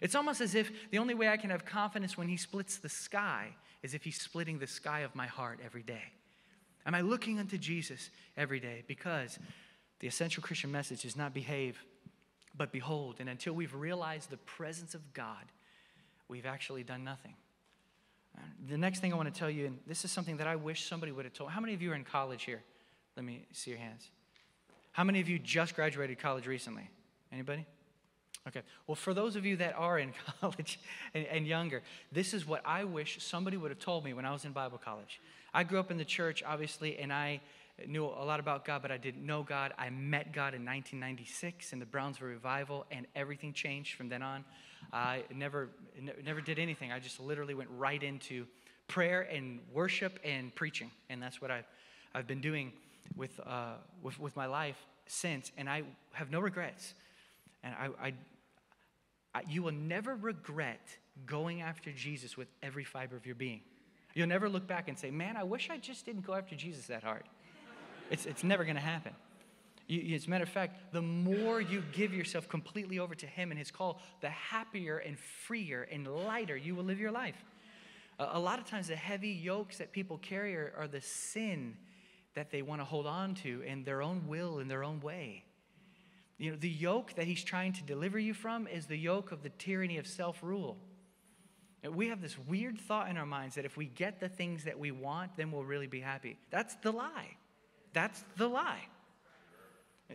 [0.00, 2.88] It's almost as if the only way I can have confidence when he splits the
[2.88, 6.02] sky is if he's splitting the sky of my heart every day.
[6.86, 8.82] Am I looking unto Jesus every day?
[8.88, 9.38] Because
[10.00, 11.84] the essential Christian message is not behave,
[12.56, 13.16] but behold.
[13.20, 15.44] And until we've realized the presence of God,
[16.28, 17.34] we've actually done nothing.
[18.36, 20.56] Uh, the next thing I want to tell you, and this is something that I
[20.56, 21.50] wish somebody would have told.
[21.50, 22.62] How many of you are in college here?
[23.16, 24.08] Let me see your hands.
[24.92, 26.88] How many of you just graduated college recently?
[27.30, 27.66] Anybody?
[28.46, 28.60] Okay.
[28.86, 30.78] Well, for those of you that are in college
[31.14, 34.32] and, and, younger, this is what I wish somebody would have told me when I
[34.32, 35.20] was in Bible college.
[35.54, 37.40] I grew up in the church, obviously, and I
[37.86, 39.72] knew a lot about God, but I didn't know God.
[39.78, 44.44] I met God in 1996 in the Brownsville Revival, and everything changed from then on.
[44.92, 45.70] I never,
[46.24, 46.92] never did anything.
[46.92, 48.46] I just literally went right into
[48.88, 51.66] prayer and worship and preaching, and that's what I've,
[52.14, 52.72] I've been doing
[53.16, 54.76] with, uh, with, with my life
[55.06, 56.94] since, and I have no regrets.
[57.62, 58.12] And I, I,
[59.48, 63.60] you will never regret going after Jesus with every fiber of your being.
[64.14, 66.86] You'll never look back and say, Man, I wish I just didn't go after Jesus
[66.86, 67.24] that hard.
[68.10, 69.12] It's, it's never going to happen.
[69.86, 73.50] You, as a matter of fact, the more you give yourself completely over to Him
[73.50, 77.36] and His call, the happier and freer and lighter you will live your life.
[78.18, 81.76] A, a lot of times, the heavy yokes that people carry are, are the sin
[82.34, 85.44] that they want to hold on to in their own will, in their own way.
[86.38, 89.42] You know, the yoke that he's trying to deliver you from is the yoke of
[89.42, 90.76] the tyranny of self rule.
[91.88, 94.78] We have this weird thought in our minds that if we get the things that
[94.78, 96.38] we want, then we'll really be happy.
[96.50, 97.36] That's the lie.
[97.92, 98.88] That's the lie.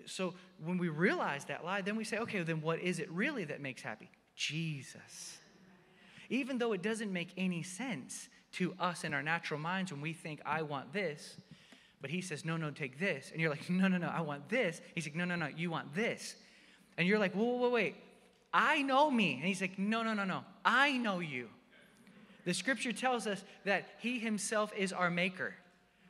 [0.05, 3.45] So when we realize that lie, then we say, okay, then what is it really
[3.45, 4.09] that makes happy?
[4.35, 5.37] Jesus.
[6.29, 10.13] Even though it doesn't make any sense to us in our natural minds when we
[10.13, 11.37] think, I want this,
[12.01, 13.31] but he says, no, no, take this.
[13.31, 14.81] And you're like, no, no, no, I want this.
[14.95, 16.35] He's like, no, no, no, you want this.
[16.97, 17.95] And you're like, whoa, whoa, whoa, wait.
[18.53, 19.35] I know me.
[19.35, 20.43] And he's like, no, no, no, no.
[20.63, 21.49] I know you.
[22.45, 25.53] The scripture tells us that he himself is our maker.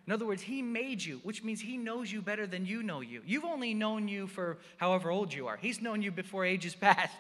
[0.08, 3.02] In other words, he made you, which means he knows you better than you know
[3.02, 3.22] you.
[3.26, 5.58] You've only known you for however old you are.
[5.58, 7.16] He's known you before ages past.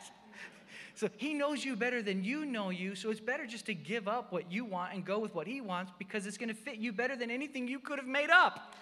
[1.00, 4.10] So he knows you better than you know you, so it's better just to give
[4.10, 6.76] up what you want and go with what he wants because it's going to fit
[6.76, 8.76] you better than anything you could have made up.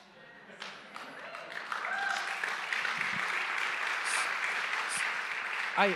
[5.77, 5.95] I,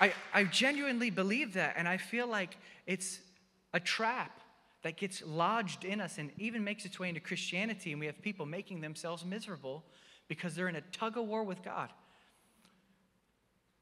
[0.00, 2.56] I, I genuinely believe that, and I feel like
[2.88, 3.20] it's
[3.72, 4.40] a trap
[4.82, 8.20] that gets lodged in us and even makes its way into Christianity, and we have
[8.22, 9.84] people making themselves miserable
[10.26, 11.90] because they're in a tug of war with God.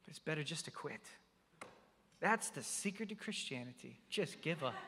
[0.07, 1.01] It's better just to quit.
[2.19, 3.99] That's the secret to Christianity.
[4.09, 4.73] Just give up.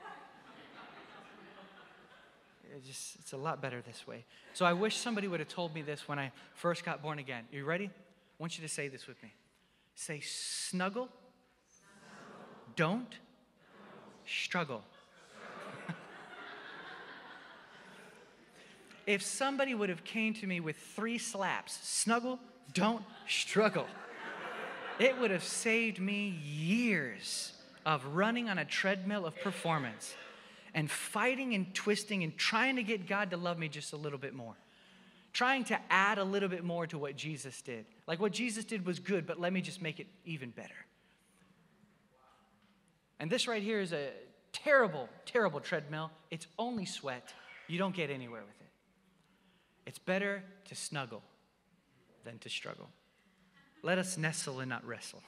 [2.76, 4.26] It just, it's a lot better this way.
[4.54, 7.46] So I wish somebody would have told me this when I first got born again.
[7.52, 7.86] You ready?
[7.86, 7.92] I
[8.38, 9.34] want you to say this with me.
[9.96, 11.10] Say snuggle,
[11.68, 12.46] snuggle.
[12.76, 13.18] Don't, don't
[14.26, 14.84] struggle.
[19.08, 22.40] if somebody would have came to me with three slaps, snuggle,
[22.74, 23.88] don't struggle,
[25.00, 27.54] it would have saved me years
[27.86, 30.14] of running on a treadmill of performance
[30.74, 34.20] and fighting and twisting and trying to get God to love me just a little
[34.20, 34.56] bit more.
[35.32, 37.86] Trying to add a little bit more to what Jesus did.
[38.08, 40.76] Like what Jesus did was good, but let me just make it even better.
[43.20, 44.10] And this right here is a
[44.52, 46.12] terrible, terrible treadmill.
[46.32, 47.34] It's only sweat.
[47.68, 48.72] You don't get anywhere with it.
[49.86, 51.22] It's better to snuggle
[52.24, 52.90] than to struggle.
[53.82, 55.22] Let us nestle and not wrestle.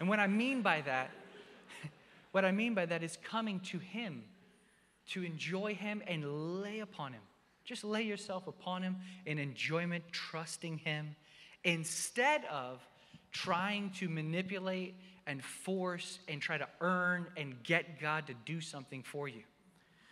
[0.00, 1.10] And what I mean by that,
[2.32, 4.24] what I mean by that is coming to Him,
[5.10, 7.22] to enjoy Him and lay upon Him.
[7.64, 8.96] Just lay yourself upon Him
[9.26, 11.16] in enjoyment, trusting Him,
[11.64, 12.80] instead of
[13.32, 14.94] trying to manipulate
[15.26, 19.42] and force and try to earn and get God to do something for you.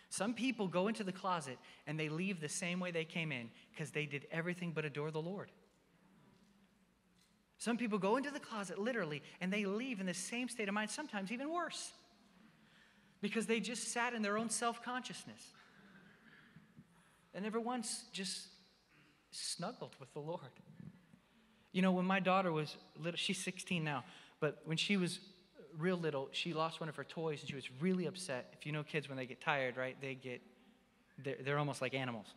[0.09, 3.49] Some people go into the closet and they leave the same way they came in
[3.71, 5.51] because they did everything but adore the Lord.
[7.57, 10.73] Some people go into the closet literally and they leave in the same state of
[10.73, 11.91] mind, sometimes even worse,
[13.21, 15.41] because they just sat in their own self consciousness
[17.33, 18.47] and never once just
[19.31, 20.41] snuggled with the Lord.
[21.71, 24.03] You know, when my daughter was little, she's 16 now,
[24.39, 25.19] but when she was
[25.77, 28.53] real little, she lost one of her toys and she was really upset.
[28.57, 30.41] If you know kids, when they get tired, right, they get,
[31.23, 32.27] they're, they're almost like animals.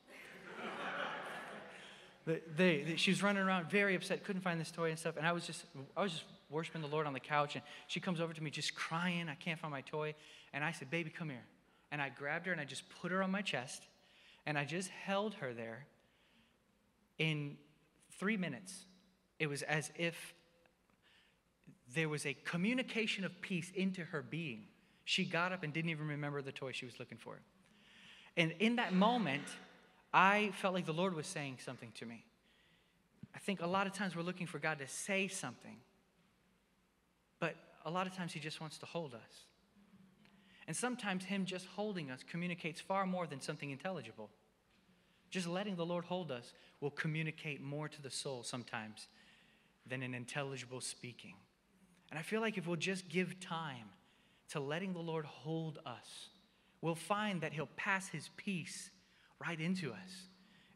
[2.26, 5.16] They, they, she was running around very upset, couldn't find this toy and stuff.
[5.16, 5.64] And I was just,
[5.96, 7.54] I was just worshiping the Lord on the couch.
[7.54, 10.14] And she comes over to me just crying, I can't find my toy.
[10.52, 11.44] And I said, Baby, come here.
[11.92, 13.82] And I grabbed her and I just put her on my chest.
[14.46, 15.86] And I just held her there.
[17.18, 17.56] In
[18.18, 18.86] three minutes,
[19.38, 20.34] it was as if
[21.94, 24.64] there was a communication of peace into her being.
[25.04, 27.40] She got up and didn't even remember the toy she was looking for.
[28.36, 29.42] And in that moment,
[30.12, 32.24] I felt like the Lord was saying something to me.
[33.34, 35.76] I think a lot of times we're looking for God to say something,
[37.38, 39.44] but a lot of times He just wants to hold us.
[40.66, 44.30] And sometimes Him just holding us communicates far more than something intelligible.
[45.30, 49.06] Just letting the Lord hold us will communicate more to the soul sometimes
[49.86, 51.34] than an intelligible speaking.
[52.10, 53.90] And I feel like if we'll just give time
[54.50, 56.28] to letting the Lord hold us,
[56.80, 58.90] we'll find that He'll pass His peace
[59.46, 60.26] right into us.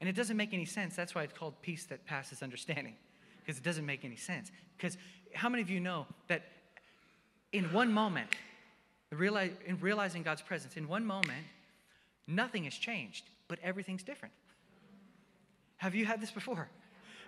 [0.00, 0.96] And it doesn't make any sense.
[0.96, 2.94] That's why it's called peace that passes understanding,
[3.40, 4.50] because it doesn't make any sense.
[4.77, 4.98] Because
[5.35, 6.42] how many of you know that
[7.53, 8.29] in one moment,
[9.12, 11.44] in realizing God's presence, in one moment,
[12.27, 14.35] nothing has changed, but everything's different?
[15.77, 16.68] Have you had this before?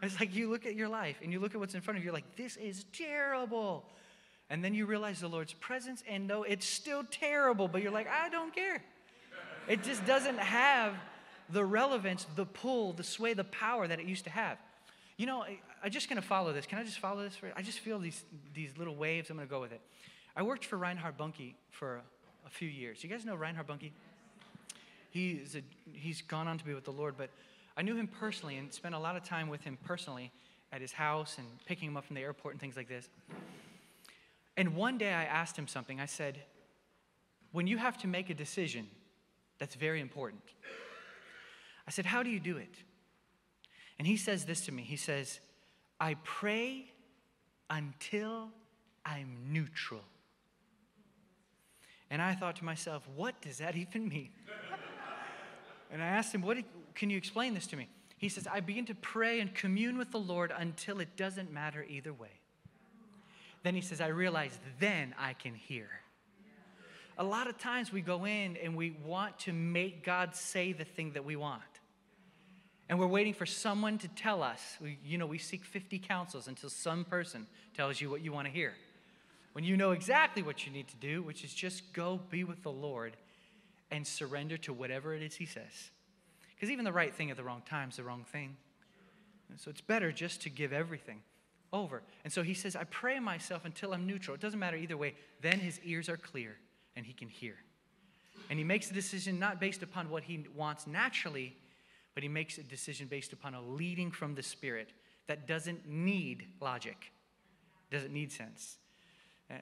[0.03, 2.03] It's like you look at your life and you look at what's in front of
[2.03, 3.85] you, you're like, this is terrible.
[4.51, 8.09] And then you realize the Lord's presence, and no, it's still terrible, but you're like,
[8.09, 8.83] I don't care.
[9.69, 10.95] It just doesn't have
[11.51, 14.59] the relevance, the pull, the sway, the power that it used to have.
[15.17, 16.67] You know, I, am just going to follow this.
[16.67, 17.39] Can I just follow this?
[17.57, 19.31] I just feel these, these little waves.
[19.31, 19.81] I'm going to go with it.
[20.37, 22.03] I worked for Reinhard Bonnke for a,
[22.47, 23.03] a few years.
[23.03, 23.91] You guys know Reinhard Bonnke?
[25.11, 27.31] He's, a, he's gone on to be with the Lord, but
[27.77, 30.31] I knew him personally and spent a lot of time with him personally
[30.73, 33.09] at his house and picking him up from the airport and things like this.
[34.57, 36.01] And one day I asked him something.
[36.01, 36.39] I said,
[37.53, 38.87] When you have to make a decision
[39.59, 40.43] that's very important,
[41.87, 42.75] I said, How do you do it?
[43.99, 45.41] And he says this to me He says,
[46.01, 46.91] I pray
[47.71, 48.49] until
[49.05, 50.03] I'm neutral.
[52.11, 54.31] And I thought to myself, What does that even mean?
[55.91, 56.59] and I asked him, What
[56.95, 57.89] can you explain this to me?
[58.19, 61.85] He says, I begin to pray and commune with the Lord until it doesn't matter
[61.89, 62.41] either way.
[63.63, 65.89] Then he says, I realize then I can hear.
[67.19, 70.85] A lot of times we go in and we want to make God say the
[70.85, 71.63] thing that we want.
[72.89, 74.77] And we're waiting for someone to tell us.
[75.05, 78.53] You know, we seek 50 counsels until some person tells you what you want to
[78.53, 78.75] hear.
[79.53, 82.63] when you know exactly what you need to do, which is just go be with
[82.63, 83.17] the Lord
[83.91, 85.91] and surrender to whatever it is He says.
[86.55, 88.57] Because even the right thing at the wrong time is the wrong thing.
[89.49, 91.21] And so it's better just to give everything
[91.73, 92.03] over.
[92.25, 94.35] And so he says, I pray myself until I'm neutral.
[94.35, 95.15] It doesn't matter either way.
[95.41, 96.57] Then his ears are clear
[96.95, 97.57] and he can hear.
[98.51, 101.57] And he makes a decision not based upon what he wants naturally,
[102.17, 104.89] but he makes a decision based upon a leading from the Spirit
[105.27, 107.13] that doesn't need logic,
[107.91, 108.79] doesn't need sense.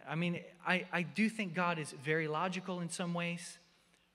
[0.08, 3.58] I mean, I, I do think God is very logical in some ways,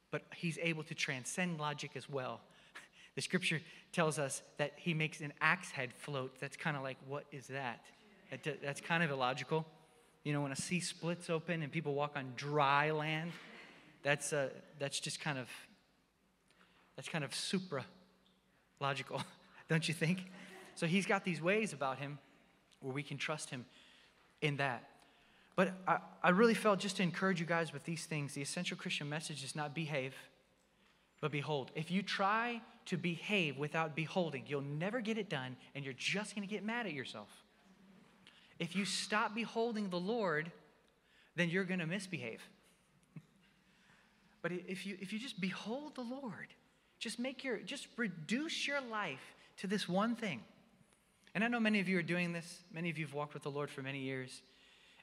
[0.09, 2.39] but he's able to transcend logic as well.
[3.15, 3.59] The scripture
[3.91, 6.39] tells us that he makes an axe head float.
[6.39, 7.81] That's kind of like, what is that?
[8.63, 9.65] That's kind of illogical.
[10.23, 13.31] You know, when a sea splits open and people walk on dry land,
[14.01, 15.49] that's, uh, that's just kind of,
[16.95, 17.83] that's kind of supra
[18.79, 19.21] logical,
[19.69, 20.19] don't you think?
[20.75, 22.19] So he's got these ways about him
[22.81, 23.65] where we can trust him
[24.41, 24.89] in that.
[25.55, 28.77] But I, I really felt just to encourage you guys with these things the essential
[28.77, 30.15] Christian message is not behave,
[31.19, 31.71] but behold.
[31.75, 36.33] If you try to behave without beholding, you'll never get it done, and you're just
[36.33, 37.27] going to get mad at yourself.
[38.57, 40.51] If you stop beholding the Lord,
[41.35, 42.41] then you're going to misbehave.
[44.41, 46.47] but if you, if you just behold the Lord,
[46.99, 50.41] just make your, just reduce your life to this one thing.
[51.33, 52.63] And I know many of you are doing this.
[52.73, 54.41] Many of you have walked with the Lord for many years.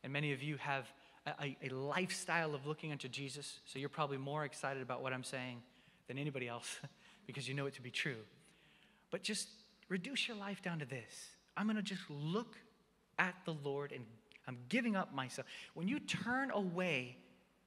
[0.03, 0.87] And many of you have
[1.27, 3.61] a, a, lifestyle of looking unto Jesus.
[3.65, 5.63] So you're probably more excited about what I'm saying
[6.09, 6.79] than anybody else
[7.27, 8.17] because you know it to be true.
[9.11, 9.49] But just
[9.89, 12.57] reduce your life down to this I'm going to just look
[13.19, 14.05] at the Lord and
[14.47, 15.47] I'm giving up myself.
[15.75, 17.17] When you turn away,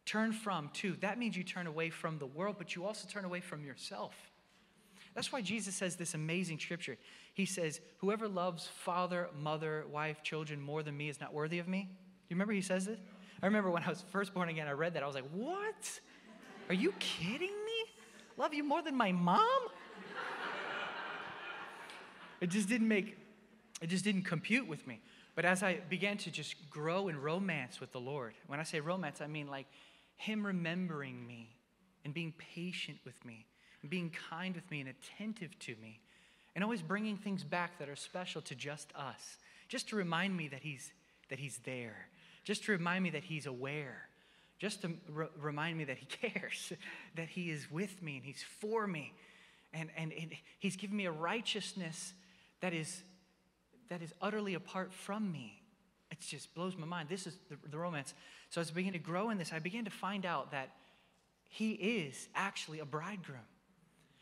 [0.10, 3.26] turn from to, that means you turn away from the world, but you also turn
[3.26, 4.16] away from yourself.
[5.14, 6.98] That's why Jesus says this amazing scripture.
[7.34, 11.68] He says, Whoever loves father, mother, wife, children more than me is not worthy of
[11.68, 11.84] me.
[11.84, 11.90] Do
[12.30, 13.00] you remember he says this?
[13.42, 15.04] I remember when I was first born again, I read that.
[15.04, 16.00] I was like, What?
[16.70, 17.74] Are you kidding me?
[18.38, 19.42] love you more than my mom?
[22.42, 23.18] it just didn't make,
[23.82, 25.02] it just didn't compute with me.
[25.36, 28.80] But as I began to just grow in romance with the Lord, when I say
[28.80, 29.68] romance, I mean like
[30.20, 31.56] Him remembering me
[32.06, 33.46] and being patient with me
[33.82, 36.00] and being kind with me and attentive to me
[36.56, 40.48] and always bringing things back that are special to just us, just to remind me
[40.50, 40.92] that He's,
[41.30, 42.08] that he's there,
[42.44, 44.10] just to remind me that He's aware
[44.60, 44.92] just to
[45.40, 46.74] remind me that He cares,
[47.16, 49.14] that He is with me and He's for me.
[49.74, 52.14] And, and it, He's given me a righteousness
[52.62, 53.02] that is,
[53.90, 55.59] that is utterly apart from me.
[56.12, 57.10] It just blows my mind.
[57.10, 58.14] This is the, the romance.
[58.50, 60.70] So as I began to grow in this, I began to find out that
[61.48, 63.40] He is actually a bridegroom.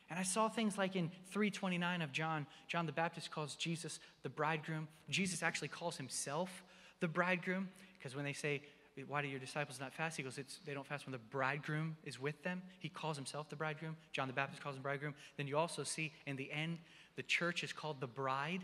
[0.10, 4.30] And I saw things like in 329 of John, John the Baptist calls Jesus the
[4.30, 4.88] bridegroom.
[5.10, 6.64] Jesus actually calls himself
[7.02, 8.62] the bridegroom because when they say
[9.06, 10.18] why do your disciples not fast?
[10.18, 12.62] He goes, it's, they don't fast when the bridegroom is with them.
[12.80, 13.96] He calls himself the bridegroom.
[14.12, 15.14] John the Baptist calls him bridegroom.
[15.38, 16.80] Then you also see in the end,
[17.16, 18.62] the church is called the bride.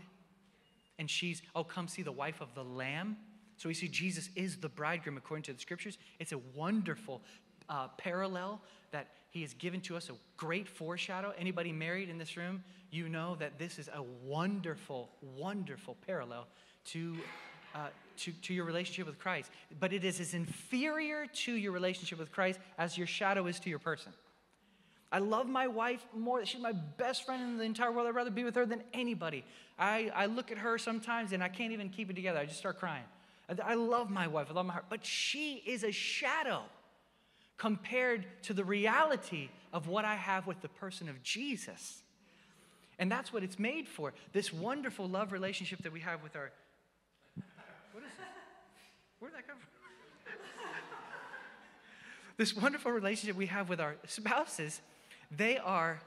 [0.98, 3.16] And she's, oh, come see the wife of the lamb.
[3.56, 5.98] So we see Jesus is the bridegroom according to the scriptures.
[6.18, 7.22] It's a wonderful
[7.68, 11.32] uh, parallel that he has given to us, a great foreshadow.
[11.38, 16.46] Anybody married in this room, you know that this is a wonderful, wonderful parallel
[16.86, 17.16] to
[17.74, 19.50] uh, to, to your relationship with Christ.
[19.80, 23.70] But it is as inferior to your relationship with Christ as your shadow is to
[23.70, 24.12] your person.
[25.12, 26.44] I love my wife more.
[26.44, 28.08] She's my best friend in the entire world.
[28.08, 29.44] I'd rather be with her than anybody.
[29.78, 32.38] I, I look at her sometimes and I can't even keep it together.
[32.38, 33.04] I just start crying.
[33.62, 34.46] I love my wife.
[34.50, 34.86] I love my heart.
[34.88, 36.62] But she is a shadow
[37.58, 42.02] compared to the reality of what I have with the person of Jesus.
[42.98, 46.50] And that's what it's made for this wonderful love relationship that we have with our
[49.24, 49.70] Where'd that come from?
[52.36, 54.82] this wonderful relationship we have with our spouses,
[55.36, 56.00] they are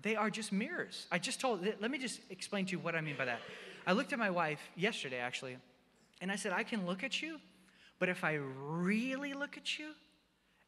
[0.00, 1.06] they are just mirrors.
[1.12, 3.40] I just told let me just explain to you what I mean by that.
[3.86, 5.56] I looked at my wife yesterday actually,
[6.20, 7.38] and I said, I can look at you,
[7.98, 9.90] but if I really look at you,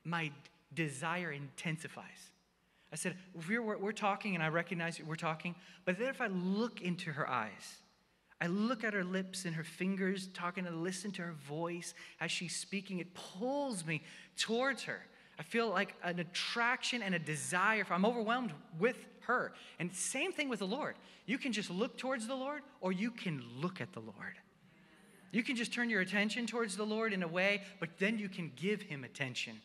[0.04, 0.30] my
[0.74, 2.30] desire intensifies.
[2.92, 3.16] I said,
[3.48, 7.28] we're, we're, talking and I recognize we're talking, but then if I look into her
[7.28, 7.78] eyes,
[8.40, 12.30] I look at her lips and her fingers talking and listen to her voice as
[12.30, 12.98] she's speaking.
[12.98, 14.02] It pulls me
[14.36, 15.06] towards her.
[15.38, 17.84] I feel like an attraction and a desire.
[17.84, 19.52] For, I'm overwhelmed with her.
[19.78, 20.96] And same thing with the Lord.
[21.26, 24.38] You can just look towards the Lord or you can look at the Lord.
[25.32, 28.28] You can just turn your attention towards the Lord in a way, but then you
[28.28, 29.60] can give him attention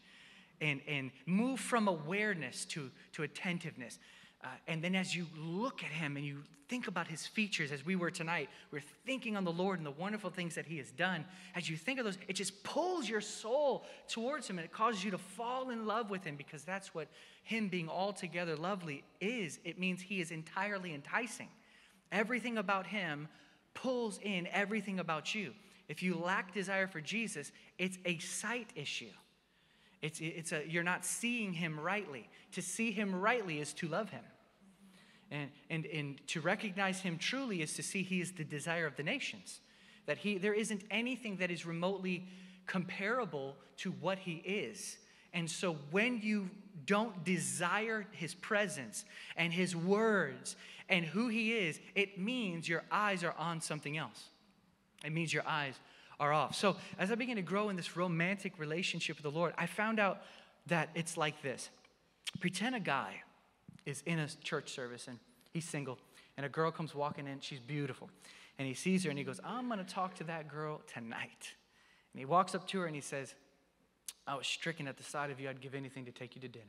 [0.61, 3.99] and, and move from awareness to, to attentiveness.
[4.43, 7.85] Uh, and then as you look at him and you think about his features, as
[7.85, 10.91] we were tonight, we're thinking on the Lord and the wonderful things that he has
[10.91, 11.25] done.
[11.55, 15.03] As you think of those, it just pulls your soul towards him and it causes
[15.03, 17.07] you to fall in love with him because that's what
[17.43, 19.59] him being altogether lovely is.
[19.65, 21.49] It means he is entirely enticing.
[22.11, 23.27] Everything about him
[23.73, 25.53] pulls in everything about you.
[25.87, 29.11] If you lack desire for Jesus, it's a sight issue.
[30.01, 32.29] It's, it's a, you're not seeing him rightly.
[32.53, 34.23] To see him rightly is to love him.
[35.31, 38.95] And, and, and to recognize him truly is to see he is the desire of
[38.95, 39.59] the nations.
[40.05, 42.27] That he, there isn't anything that is remotely
[42.65, 44.97] comparable to what he is.
[45.33, 46.49] And so when you
[46.85, 50.55] don't desire his presence and his words
[50.87, 54.29] and who he is, it means your eyes are on something else.
[55.05, 55.75] It means your eyes
[56.19, 56.55] are off.
[56.55, 59.99] So, as I began to grow in this romantic relationship with the Lord, I found
[59.99, 60.21] out
[60.67, 61.69] that it's like this.
[62.39, 63.23] Pretend a guy
[63.85, 65.17] is in a church service and
[65.51, 65.97] he's single,
[66.37, 68.09] and a girl comes walking in, she's beautiful.
[68.57, 71.53] And he sees her and he goes, I'm going to talk to that girl tonight.
[72.13, 73.33] And he walks up to her and he says,
[74.27, 75.49] I was stricken at the sight of you.
[75.49, 76.65] I'd give anything to take you to dinner.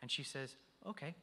[0.00, 0.54] And she says,
[0.86, 1.14] Okay.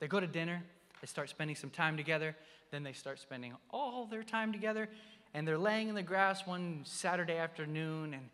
[0.00, 0.62] They go to dinner.
[1.00, 2.34] They start spending some time together.
[2.70, 4.88] Then they start spending all their time together
[5.34, 8.30] and they're laying in the grass one Saturday afternoon and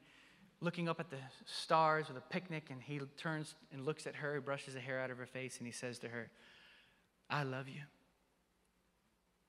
[0.61, 4.35] looking up at the stars with a picnic, and he turns and looks at her,
[4.35, 6.31] he brushes the hair out of her face, and he says to her,
[7.31, 7.81] I love you,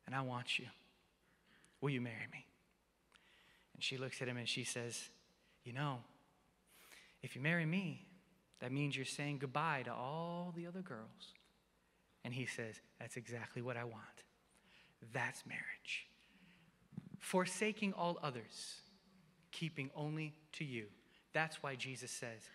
[0.05, 0.67] and I want you.
[1.81, 2.45] Will you marry me?
[3.73, 5.09] And she looks at him and she says,
[5.65, 5.97] You know,
[7.21, 8.05] if you marry me,
[8.59, 11.33] that means you're saying goodbye to all the other girls.
[12.23, 14.23] And he says, That's exactly what I want.
[15.11, 16.05] That's marriage
[17.22, 18.82] forsaking all others,
[19.51, 20.88] keeping only to you.
[21.32, 22.49] That's why Jesus says,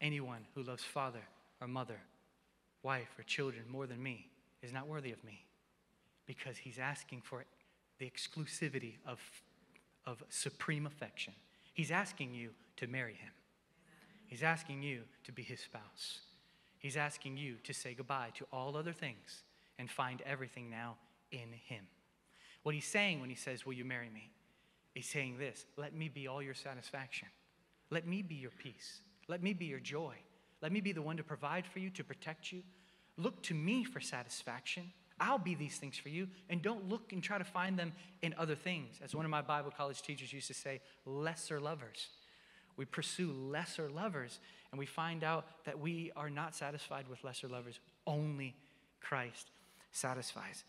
[0.00, 1.22] Anyone who loves father
[1.60, 2.00] or mother,
[2.82, 4.28] wife or children more than me
[4.62, 5.44] is not worthy of me.
[6.26, 7.44] Because he's asking for
[7.98, 9.20] the exclusivity of,
[10.04, 11.32] of supreme affection.
[11.72, 13.30] He's asking you to marry him.
[14.26, 16.20] He's asking you to be his spouse.
[16.78, 19.44] He's asking you to say goodbye to all other things
[19.78, 20.96] and find everything now
[21.30, 21.86] in him.
[22.66, 24.28] What he's saying when he says, Will you marry me?
[24.92, 27.28] He's saying this Let me be all your satisfaction.
[27.90, 29.02] Let me be your peace.
[29.28, 30.16] Let me be your joy.
[30.60, 32.64] Let me be the one to provide for you, to protect you.
[33.16, 34.90] Look to me for satisfaction.
[35.20, 36.26] I'll be these things for you.
[36.50, 37.92] And don't look and try to find them
[38.22, 38.98] in other things.
[39.00, 42.08] As one of my Bible college teachers used to say, lesser lovers.
[42.76, 44.40] We pursue lesser lovers,
[44.72, 47.78] and we find out that we are not satisfied with lesser lovers.
[48.08, 48.56] Only
[49.00, 49.52] Christ
[49.92, 50.64] satisfies.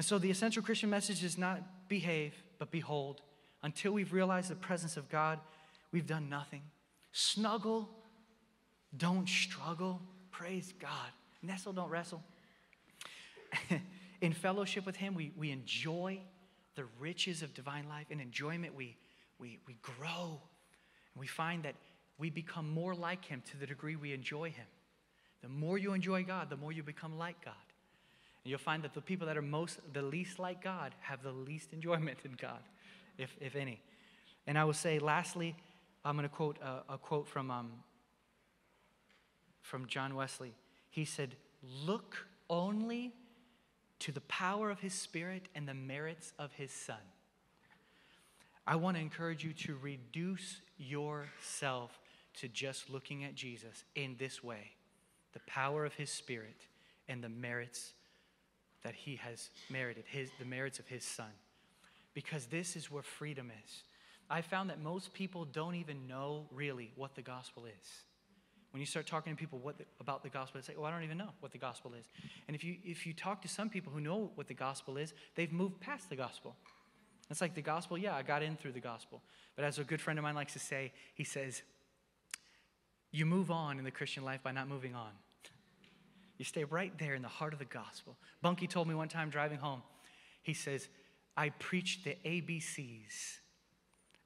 [0.00, 3.20] And so the essential Christian message is not behave, but behold.
[3.62, 5.38] Until we've realized the presence of God,
[5.92, 6.62] we've done nothing.
[7.12, 7.86] Snuggle,
[8.96, 10.00] don't struggle.
[10.30, 11.10] Praise God.
[11.42, 12.22] Nestle, don't wrestle.
[14.22, 16.18] in fellowship with Him, we, we enjoy
[16.76, 18.06] the riches of divine life.
[18.08, 18.96] In enjoyment, we,
[19.38, 20.40] we, we grow.
[21.14, 21.74] And we find that
[22.16, 24.66] we become more like Him to the degree we enjoy Him.
[25.42, 27.52] The more you enjoy God, the more you become like God.
[28.44, 31.32] And you'll find that the people that are most, the least like God, have the
[31.32, 32.62] least enjoyment in God,
[33.18, 33.80] if, if any.
[34.46, 35.54] And I will say, lastly,
[36.04, 37.70] I'm going to quote a, a quote from, um,
[39.60, 40.54] from John Wesley.
[40.90, 41.36] He said,
[41.84, 43.12] Look only
[44.00, 46.96] to the power of his spirit and the merits of his son.
[48.66, 51.98] I want to encourage you to reduce yourself
[52.38, 54.72] to just looking at Jesus in this way
[55.32, 56.66] the power of his spirit
[57.08, 57.92] and the merits
[58.82, 61.30] that he has merited, his, the merits of his son.
[62.14, 63.82] Because this is where freedom is.
[64.28, 68.04] I found that most people don't even know really what the gospel is.
[68.70, 71.02] When you start talking to people the, about the gospel, they say, "Oh, I don't
[71.02, 72.06] even know what the gospel is."
[72.46, 75.12] And if you if you talk to some people who know what the gospel is,
[75.34, 76.54] they've moved past the gospel.
[77.28, 77.98] It's like the gospel.
[77.98, 79.22] Yeah, I got in through the gospel.
[79.56, 81.62] But as a good friend of mine likes to say, he says,
[83.10, 85.10] "You move on in the Christian life by not moving on."
[86.40, 88.16] You stay right there in the heart of the gospel.
[88.40, 89.82] Bunky told me one time driving home,
[90.40, 90.88] he says,
[91.36, 93.40] I preach the ABCs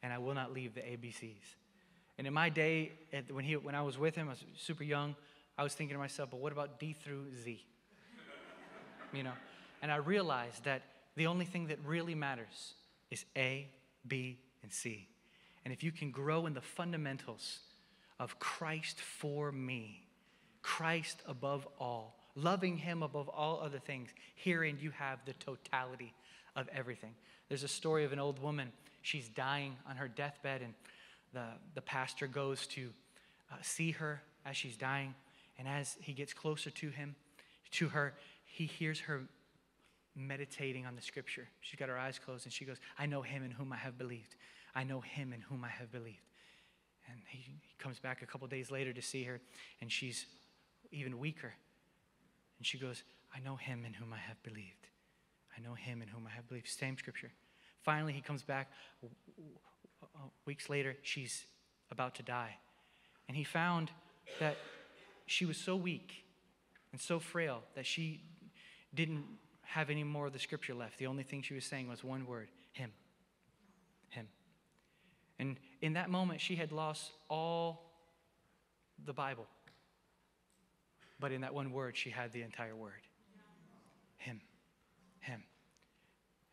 [0.01, 1.57] and I will not leave the ABCs.
[2.17, 2.93] And in my day,
[3.33, 5.17] when, he, when I was with him, I was super young,
[5.59, 7.67] I was thinking to myself, but what about D through Z?
[9.13, 9.33] you know?
[9.83, 10.83] And I realized that
[11.17, 12.75] the only thing that really matters
[13.11, 13.67] is A,
[14.07, 15.09] B, and C.
[15.65, 17.59] And if you can grow in the fundamentals
[18.21, 20.04] of Christ for me,
[20.65, 24.09] Christ above all, loving Him above all other things.
[24.35, 26.15] Herein you have the totality
[26.57, 27.15] of everything.
[27.49, 28.73] There's a story of an old woman.
[29.03, 30.73] She's dying on her deathbed, and
[31.35, 31.45] the,
[31.75, 32.89] the pastor goes to
[33.53, 35.15] uh, see her as she's dying.
[35.59, 37.15] And as he gets closer to him,
[37.73, 38.15] to her,
[38.47, 39.23] he hears her
[40.17, 41.47] meditating on the scripture.
[41.61, 43.99] She's got her eyes closed and she goes, I know him in whom I have
[43.99, 44.37] believed.
[44.75, 46.23] I know him in whom I have believed.
[47.11, 49.41] And he, he comes back a couple days later to see her,
[49.81, 50.27] and she's
[50.95, 51.53] even weaker.
[52.59, 53.03] And she goes,
[53.35, 54.89] I know him in whom I have believed.
[55.57, 56.69] I know him in whom I have believed.
[56.69, 57.33] Same scripture.
[57.83, 58.71] Finally, he comes back.
[59.05, 61.45] Uh, weeks later, she's
[61.91, 62.57] about to die.
[63.29, 63.91] And he found
[64.41, 64.57] that
[65.27, 66.25] she was so weak
[66.93, 68.23] and so frail that she
[68.95, 69.25] didn't
[69.63, 70.99] have any more of the scripture left.
[70.99, 72.93] The only thing she was saying was one word Him.
[74.11, 74.29] Him.
[75.39, 77.91] And in that moment, she had lost all
[79.05, 79.47] the Bible.
[81.21, 83.03] But in that one word, she had the entire word
[84.19, 84.41] Him.
[85.21, 85.43] Him.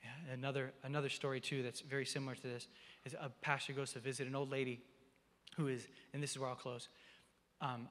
[0.04, 2.68] Yeah, another, another story, too, that's very similar to this
[3.06, 4.82] is a pastor goes to visit an old lady
[5.58, 6.88] who is, and this is where I'll close.
[7.60, 7.88] Um,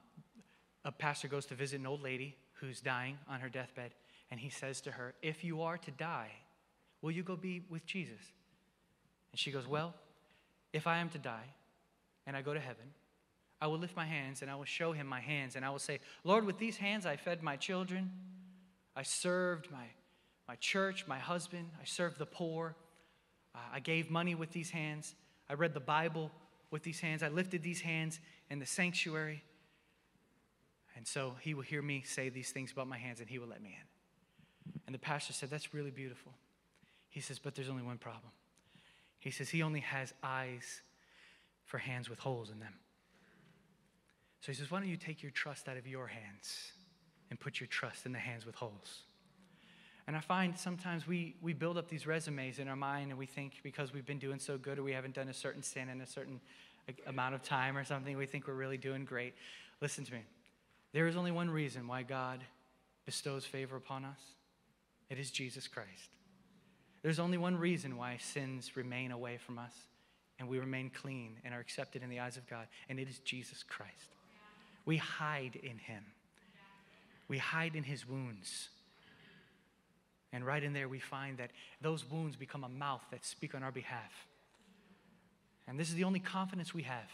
[0.83, 3.91] a pastor goes to visit an old lady who's dying on her deathbed,
[4.29, 6.31] and he says to her, If you are to die,
[7.01, 8.19] will you go be with Jesus?
[9.31, 9.93] And she goes, Well,
[10.73, 11.53] if I am to die
[12.25, 12.85] and I go to heaven,
[13.61, 15.79] I will lift my hands and I will show him my hands, and I will
[15.79, 18.11] say, Lord, with these hands I fed my children,
[18.95, 19.85] I served my,
[20.47, 22.75] my church, my husband, I served the poor,
[23.53, 25.15] uh, I gave money with these hands,
[25.47, 26.31] I read the Bible
[26.71, 29.43] with these hands, I lifted these hands in the sanctuary.
[30.95, 33.47] And so he will hear me say these things about my hands and he will
[33.47, 34.73] let me in.
[34.85, 36.33] And the pastor said, That's really beautiful.
[37.09, 38.31] He says, But there's only one problem.
[39.19, 40.81] He says, He only has eyes
[41.65, 42.73] for hands with holes in them.
[44.41, 46.73] So he says, Why don't you take your trust out of your hands
[47.29, 49.03] and put your trust in the hands with holes?
[50.07, 53.27] And I find sometimes we, we build up these resumes in our mind and we
[53.27, 56.01] think because we've been doing so good or we haven't done a certain sin in
[56.01, 56.41] a certain
[57.05, 59.35] amount of time or something, we think we're really doing great.
[59.79, 60.23] Listen to me.
[60.91, 62.43] There is only one reason why God
[63.05, 64.19] bestows favor upon us
[65.09, 66.09] it is Jesus Christ.
[67.03, 69.73] There's only one reason why sins remain away from us
[70.39, 73.19] and we remain clean and are accepted in the eyes of God, and it is
[73.19, 74.15] Jesus Christ.
[74.85, 76.03] We hide in Him,
[77.27, 78.69] we hide in His wounds.
[80.33, 81.51] And right in there, we find that
[81.81, 84.13] those wounds become a mouth that speak on our behalf.
[85.67, 87.09] And this is the only confidence we have.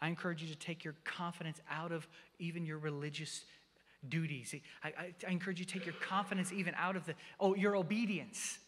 [0.00, 2.06] I encourage you to take your confidence out of
[2.38, 3.44] even your religious
[4.08, 4.54] duties.
[4.82, 7.76] I, I, I, encourage you to take your confidence even out of the, oh, your
[7.76, 8.58] obedience.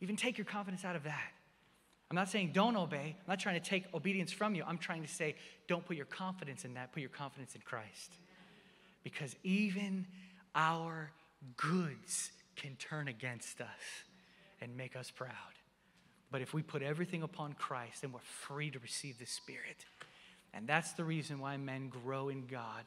[0.00, 1.30] Even take your confidence out of that.
[2.10, 3.16] I'm not saying don't obey.
[3.18, 4.62] I'm not trying to take obedience from you.
[4.66, 5.36] I'm trying to say
[5.68, 6.92] don't put your confidence in that.
[6.92, 8.12] Put your confidence in Christ.
[9.02, 10.06] Because even
[10.54, 11.10] our
[11.56, 13.68] goods can turn against us
[14.60, 15.30] and make us proud.
[16.30, 19.84] But if we put everything upon Christ, then we're free to receive the Spirit.
[20.52, 22.84] And that's the reason why men grow in God,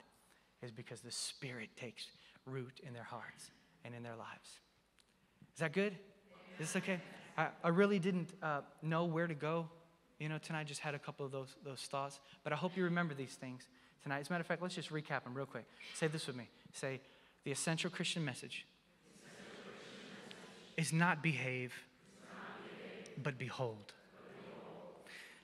[0.63, 2.07] is because the Spirit takes
[2.45, 3.51] root in their hearts
[3.85, 4.59] and in their lives.
[5.53, 5.93] Is that good?
[6.59, 6.99] Is this okay?
[7.37, 9.69] I, I really didn't uh, know where to go.
[10.19, 12.19] You know, tonight I just had a couple of those, those thoughts.
[12.43, 13.67] But I hope you remember these things
[14.01, 14.19] tonight.
[14.19, 15.65] As a matter of fact, let's just recap them real quick.
[15.93, 16.49] Say this with me.
[16.73, 16.99] Say,
[17.43, 18.65] the essential Christian message,
[20.75, 21.73] is not behave,
[23.21, 23.93] but behold.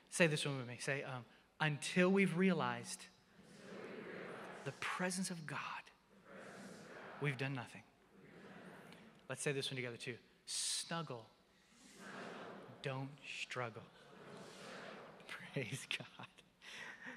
[0.09, 0.77] Say this one with me.
[0.79, 1.25] Say, um,
[1.59, 3.05] until we've realized
[4.65, 5.59] the presence of God,
[7.21, 7.81] we've done nothing.
[9.27, 10.15] Let's say this one together too.
[10.45, 11.25] Snuggle.
[12.83, 13.09] Don't
[13.41, 13.81] struggle.
[15.53, 16.27] Praise God.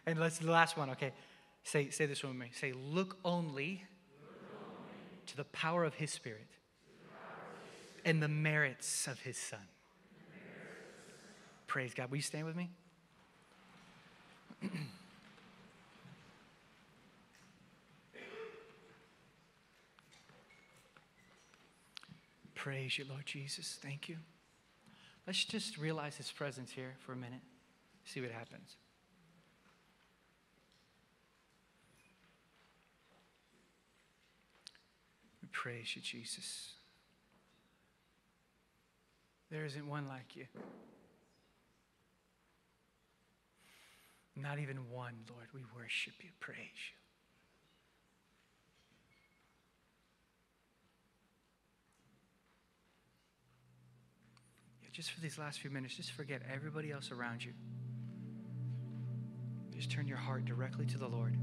[0.06, 1.12] And let's the last one, okay.
[1.64, 2.52] Say, say this one with me.
[2.54, 3.82] Say, look only,
[5.26, 6.46] to the power of his spirit
[8.04, 9.58] and the merits of his son.
[11.66, 12.10] Praise God.
[12.10, 12.70] Will you stand with me?
[22.54, 23.78] Praise you, Lord Jesus.
[23.82, 24.16] Thank you.
[25.26, 27.40] Let's just realize his presence here for a minute,
[28.04, 28.76] see what happens.
[35.42, 36.74] We praise you, Jesus.
[39.50, 40.46] There isn't one like you.
[44.36, 45.46] Not even one, Lord.
[45.54, 47.05] We worship you, praise you.
[54.96, 57.52] Just for these last few minutes, just forget everybody else around you.
[59.70, 61.36] Just turn your heart directly to the Lord.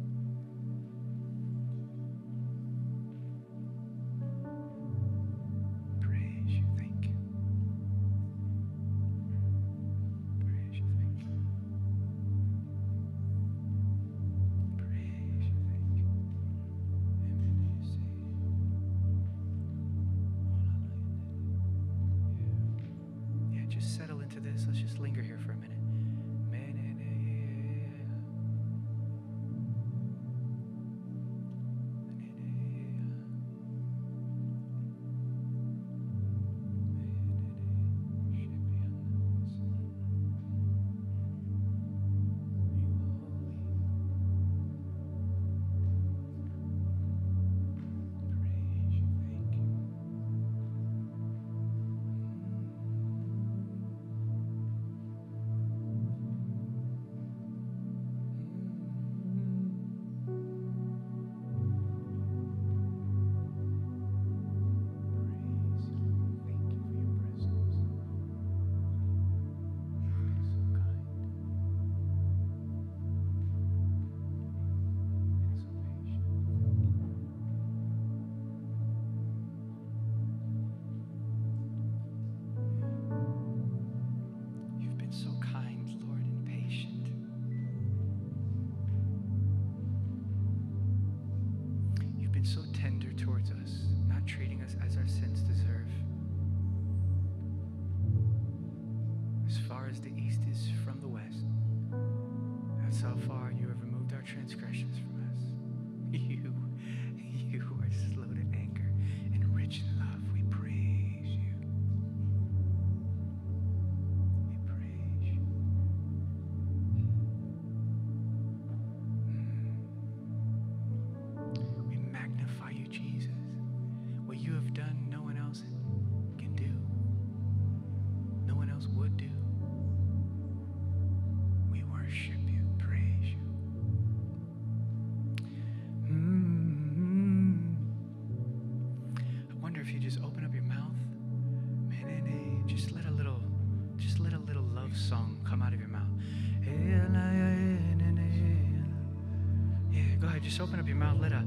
[150.53, 151.19] just open up your mouth.
[151.19, 151.43] Let a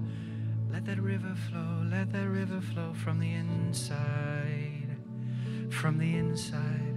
[0.72, 1.86] let that river flow.
[1.88, 4.96] Let that river flow from the inside.
[5.70, 6.95] From the inside.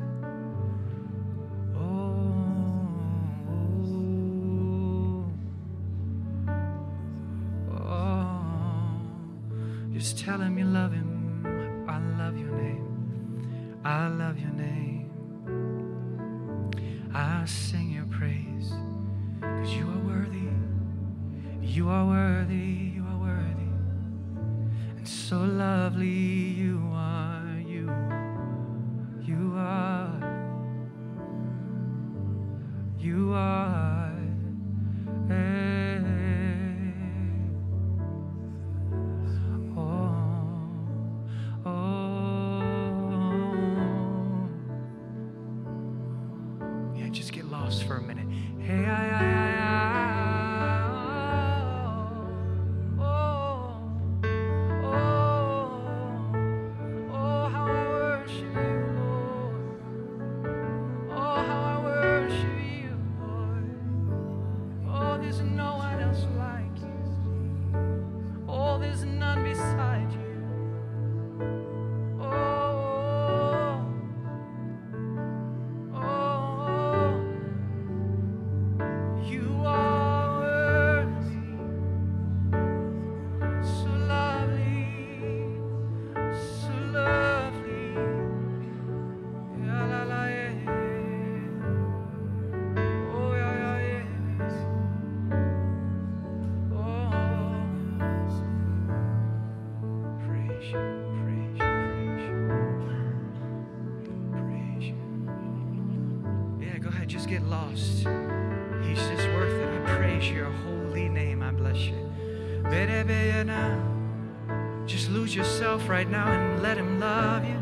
[116.00, 117.60] right now and let him love you.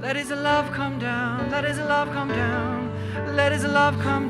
[0.00, 4.29] Let his love come down, let his love come down, let his love come down.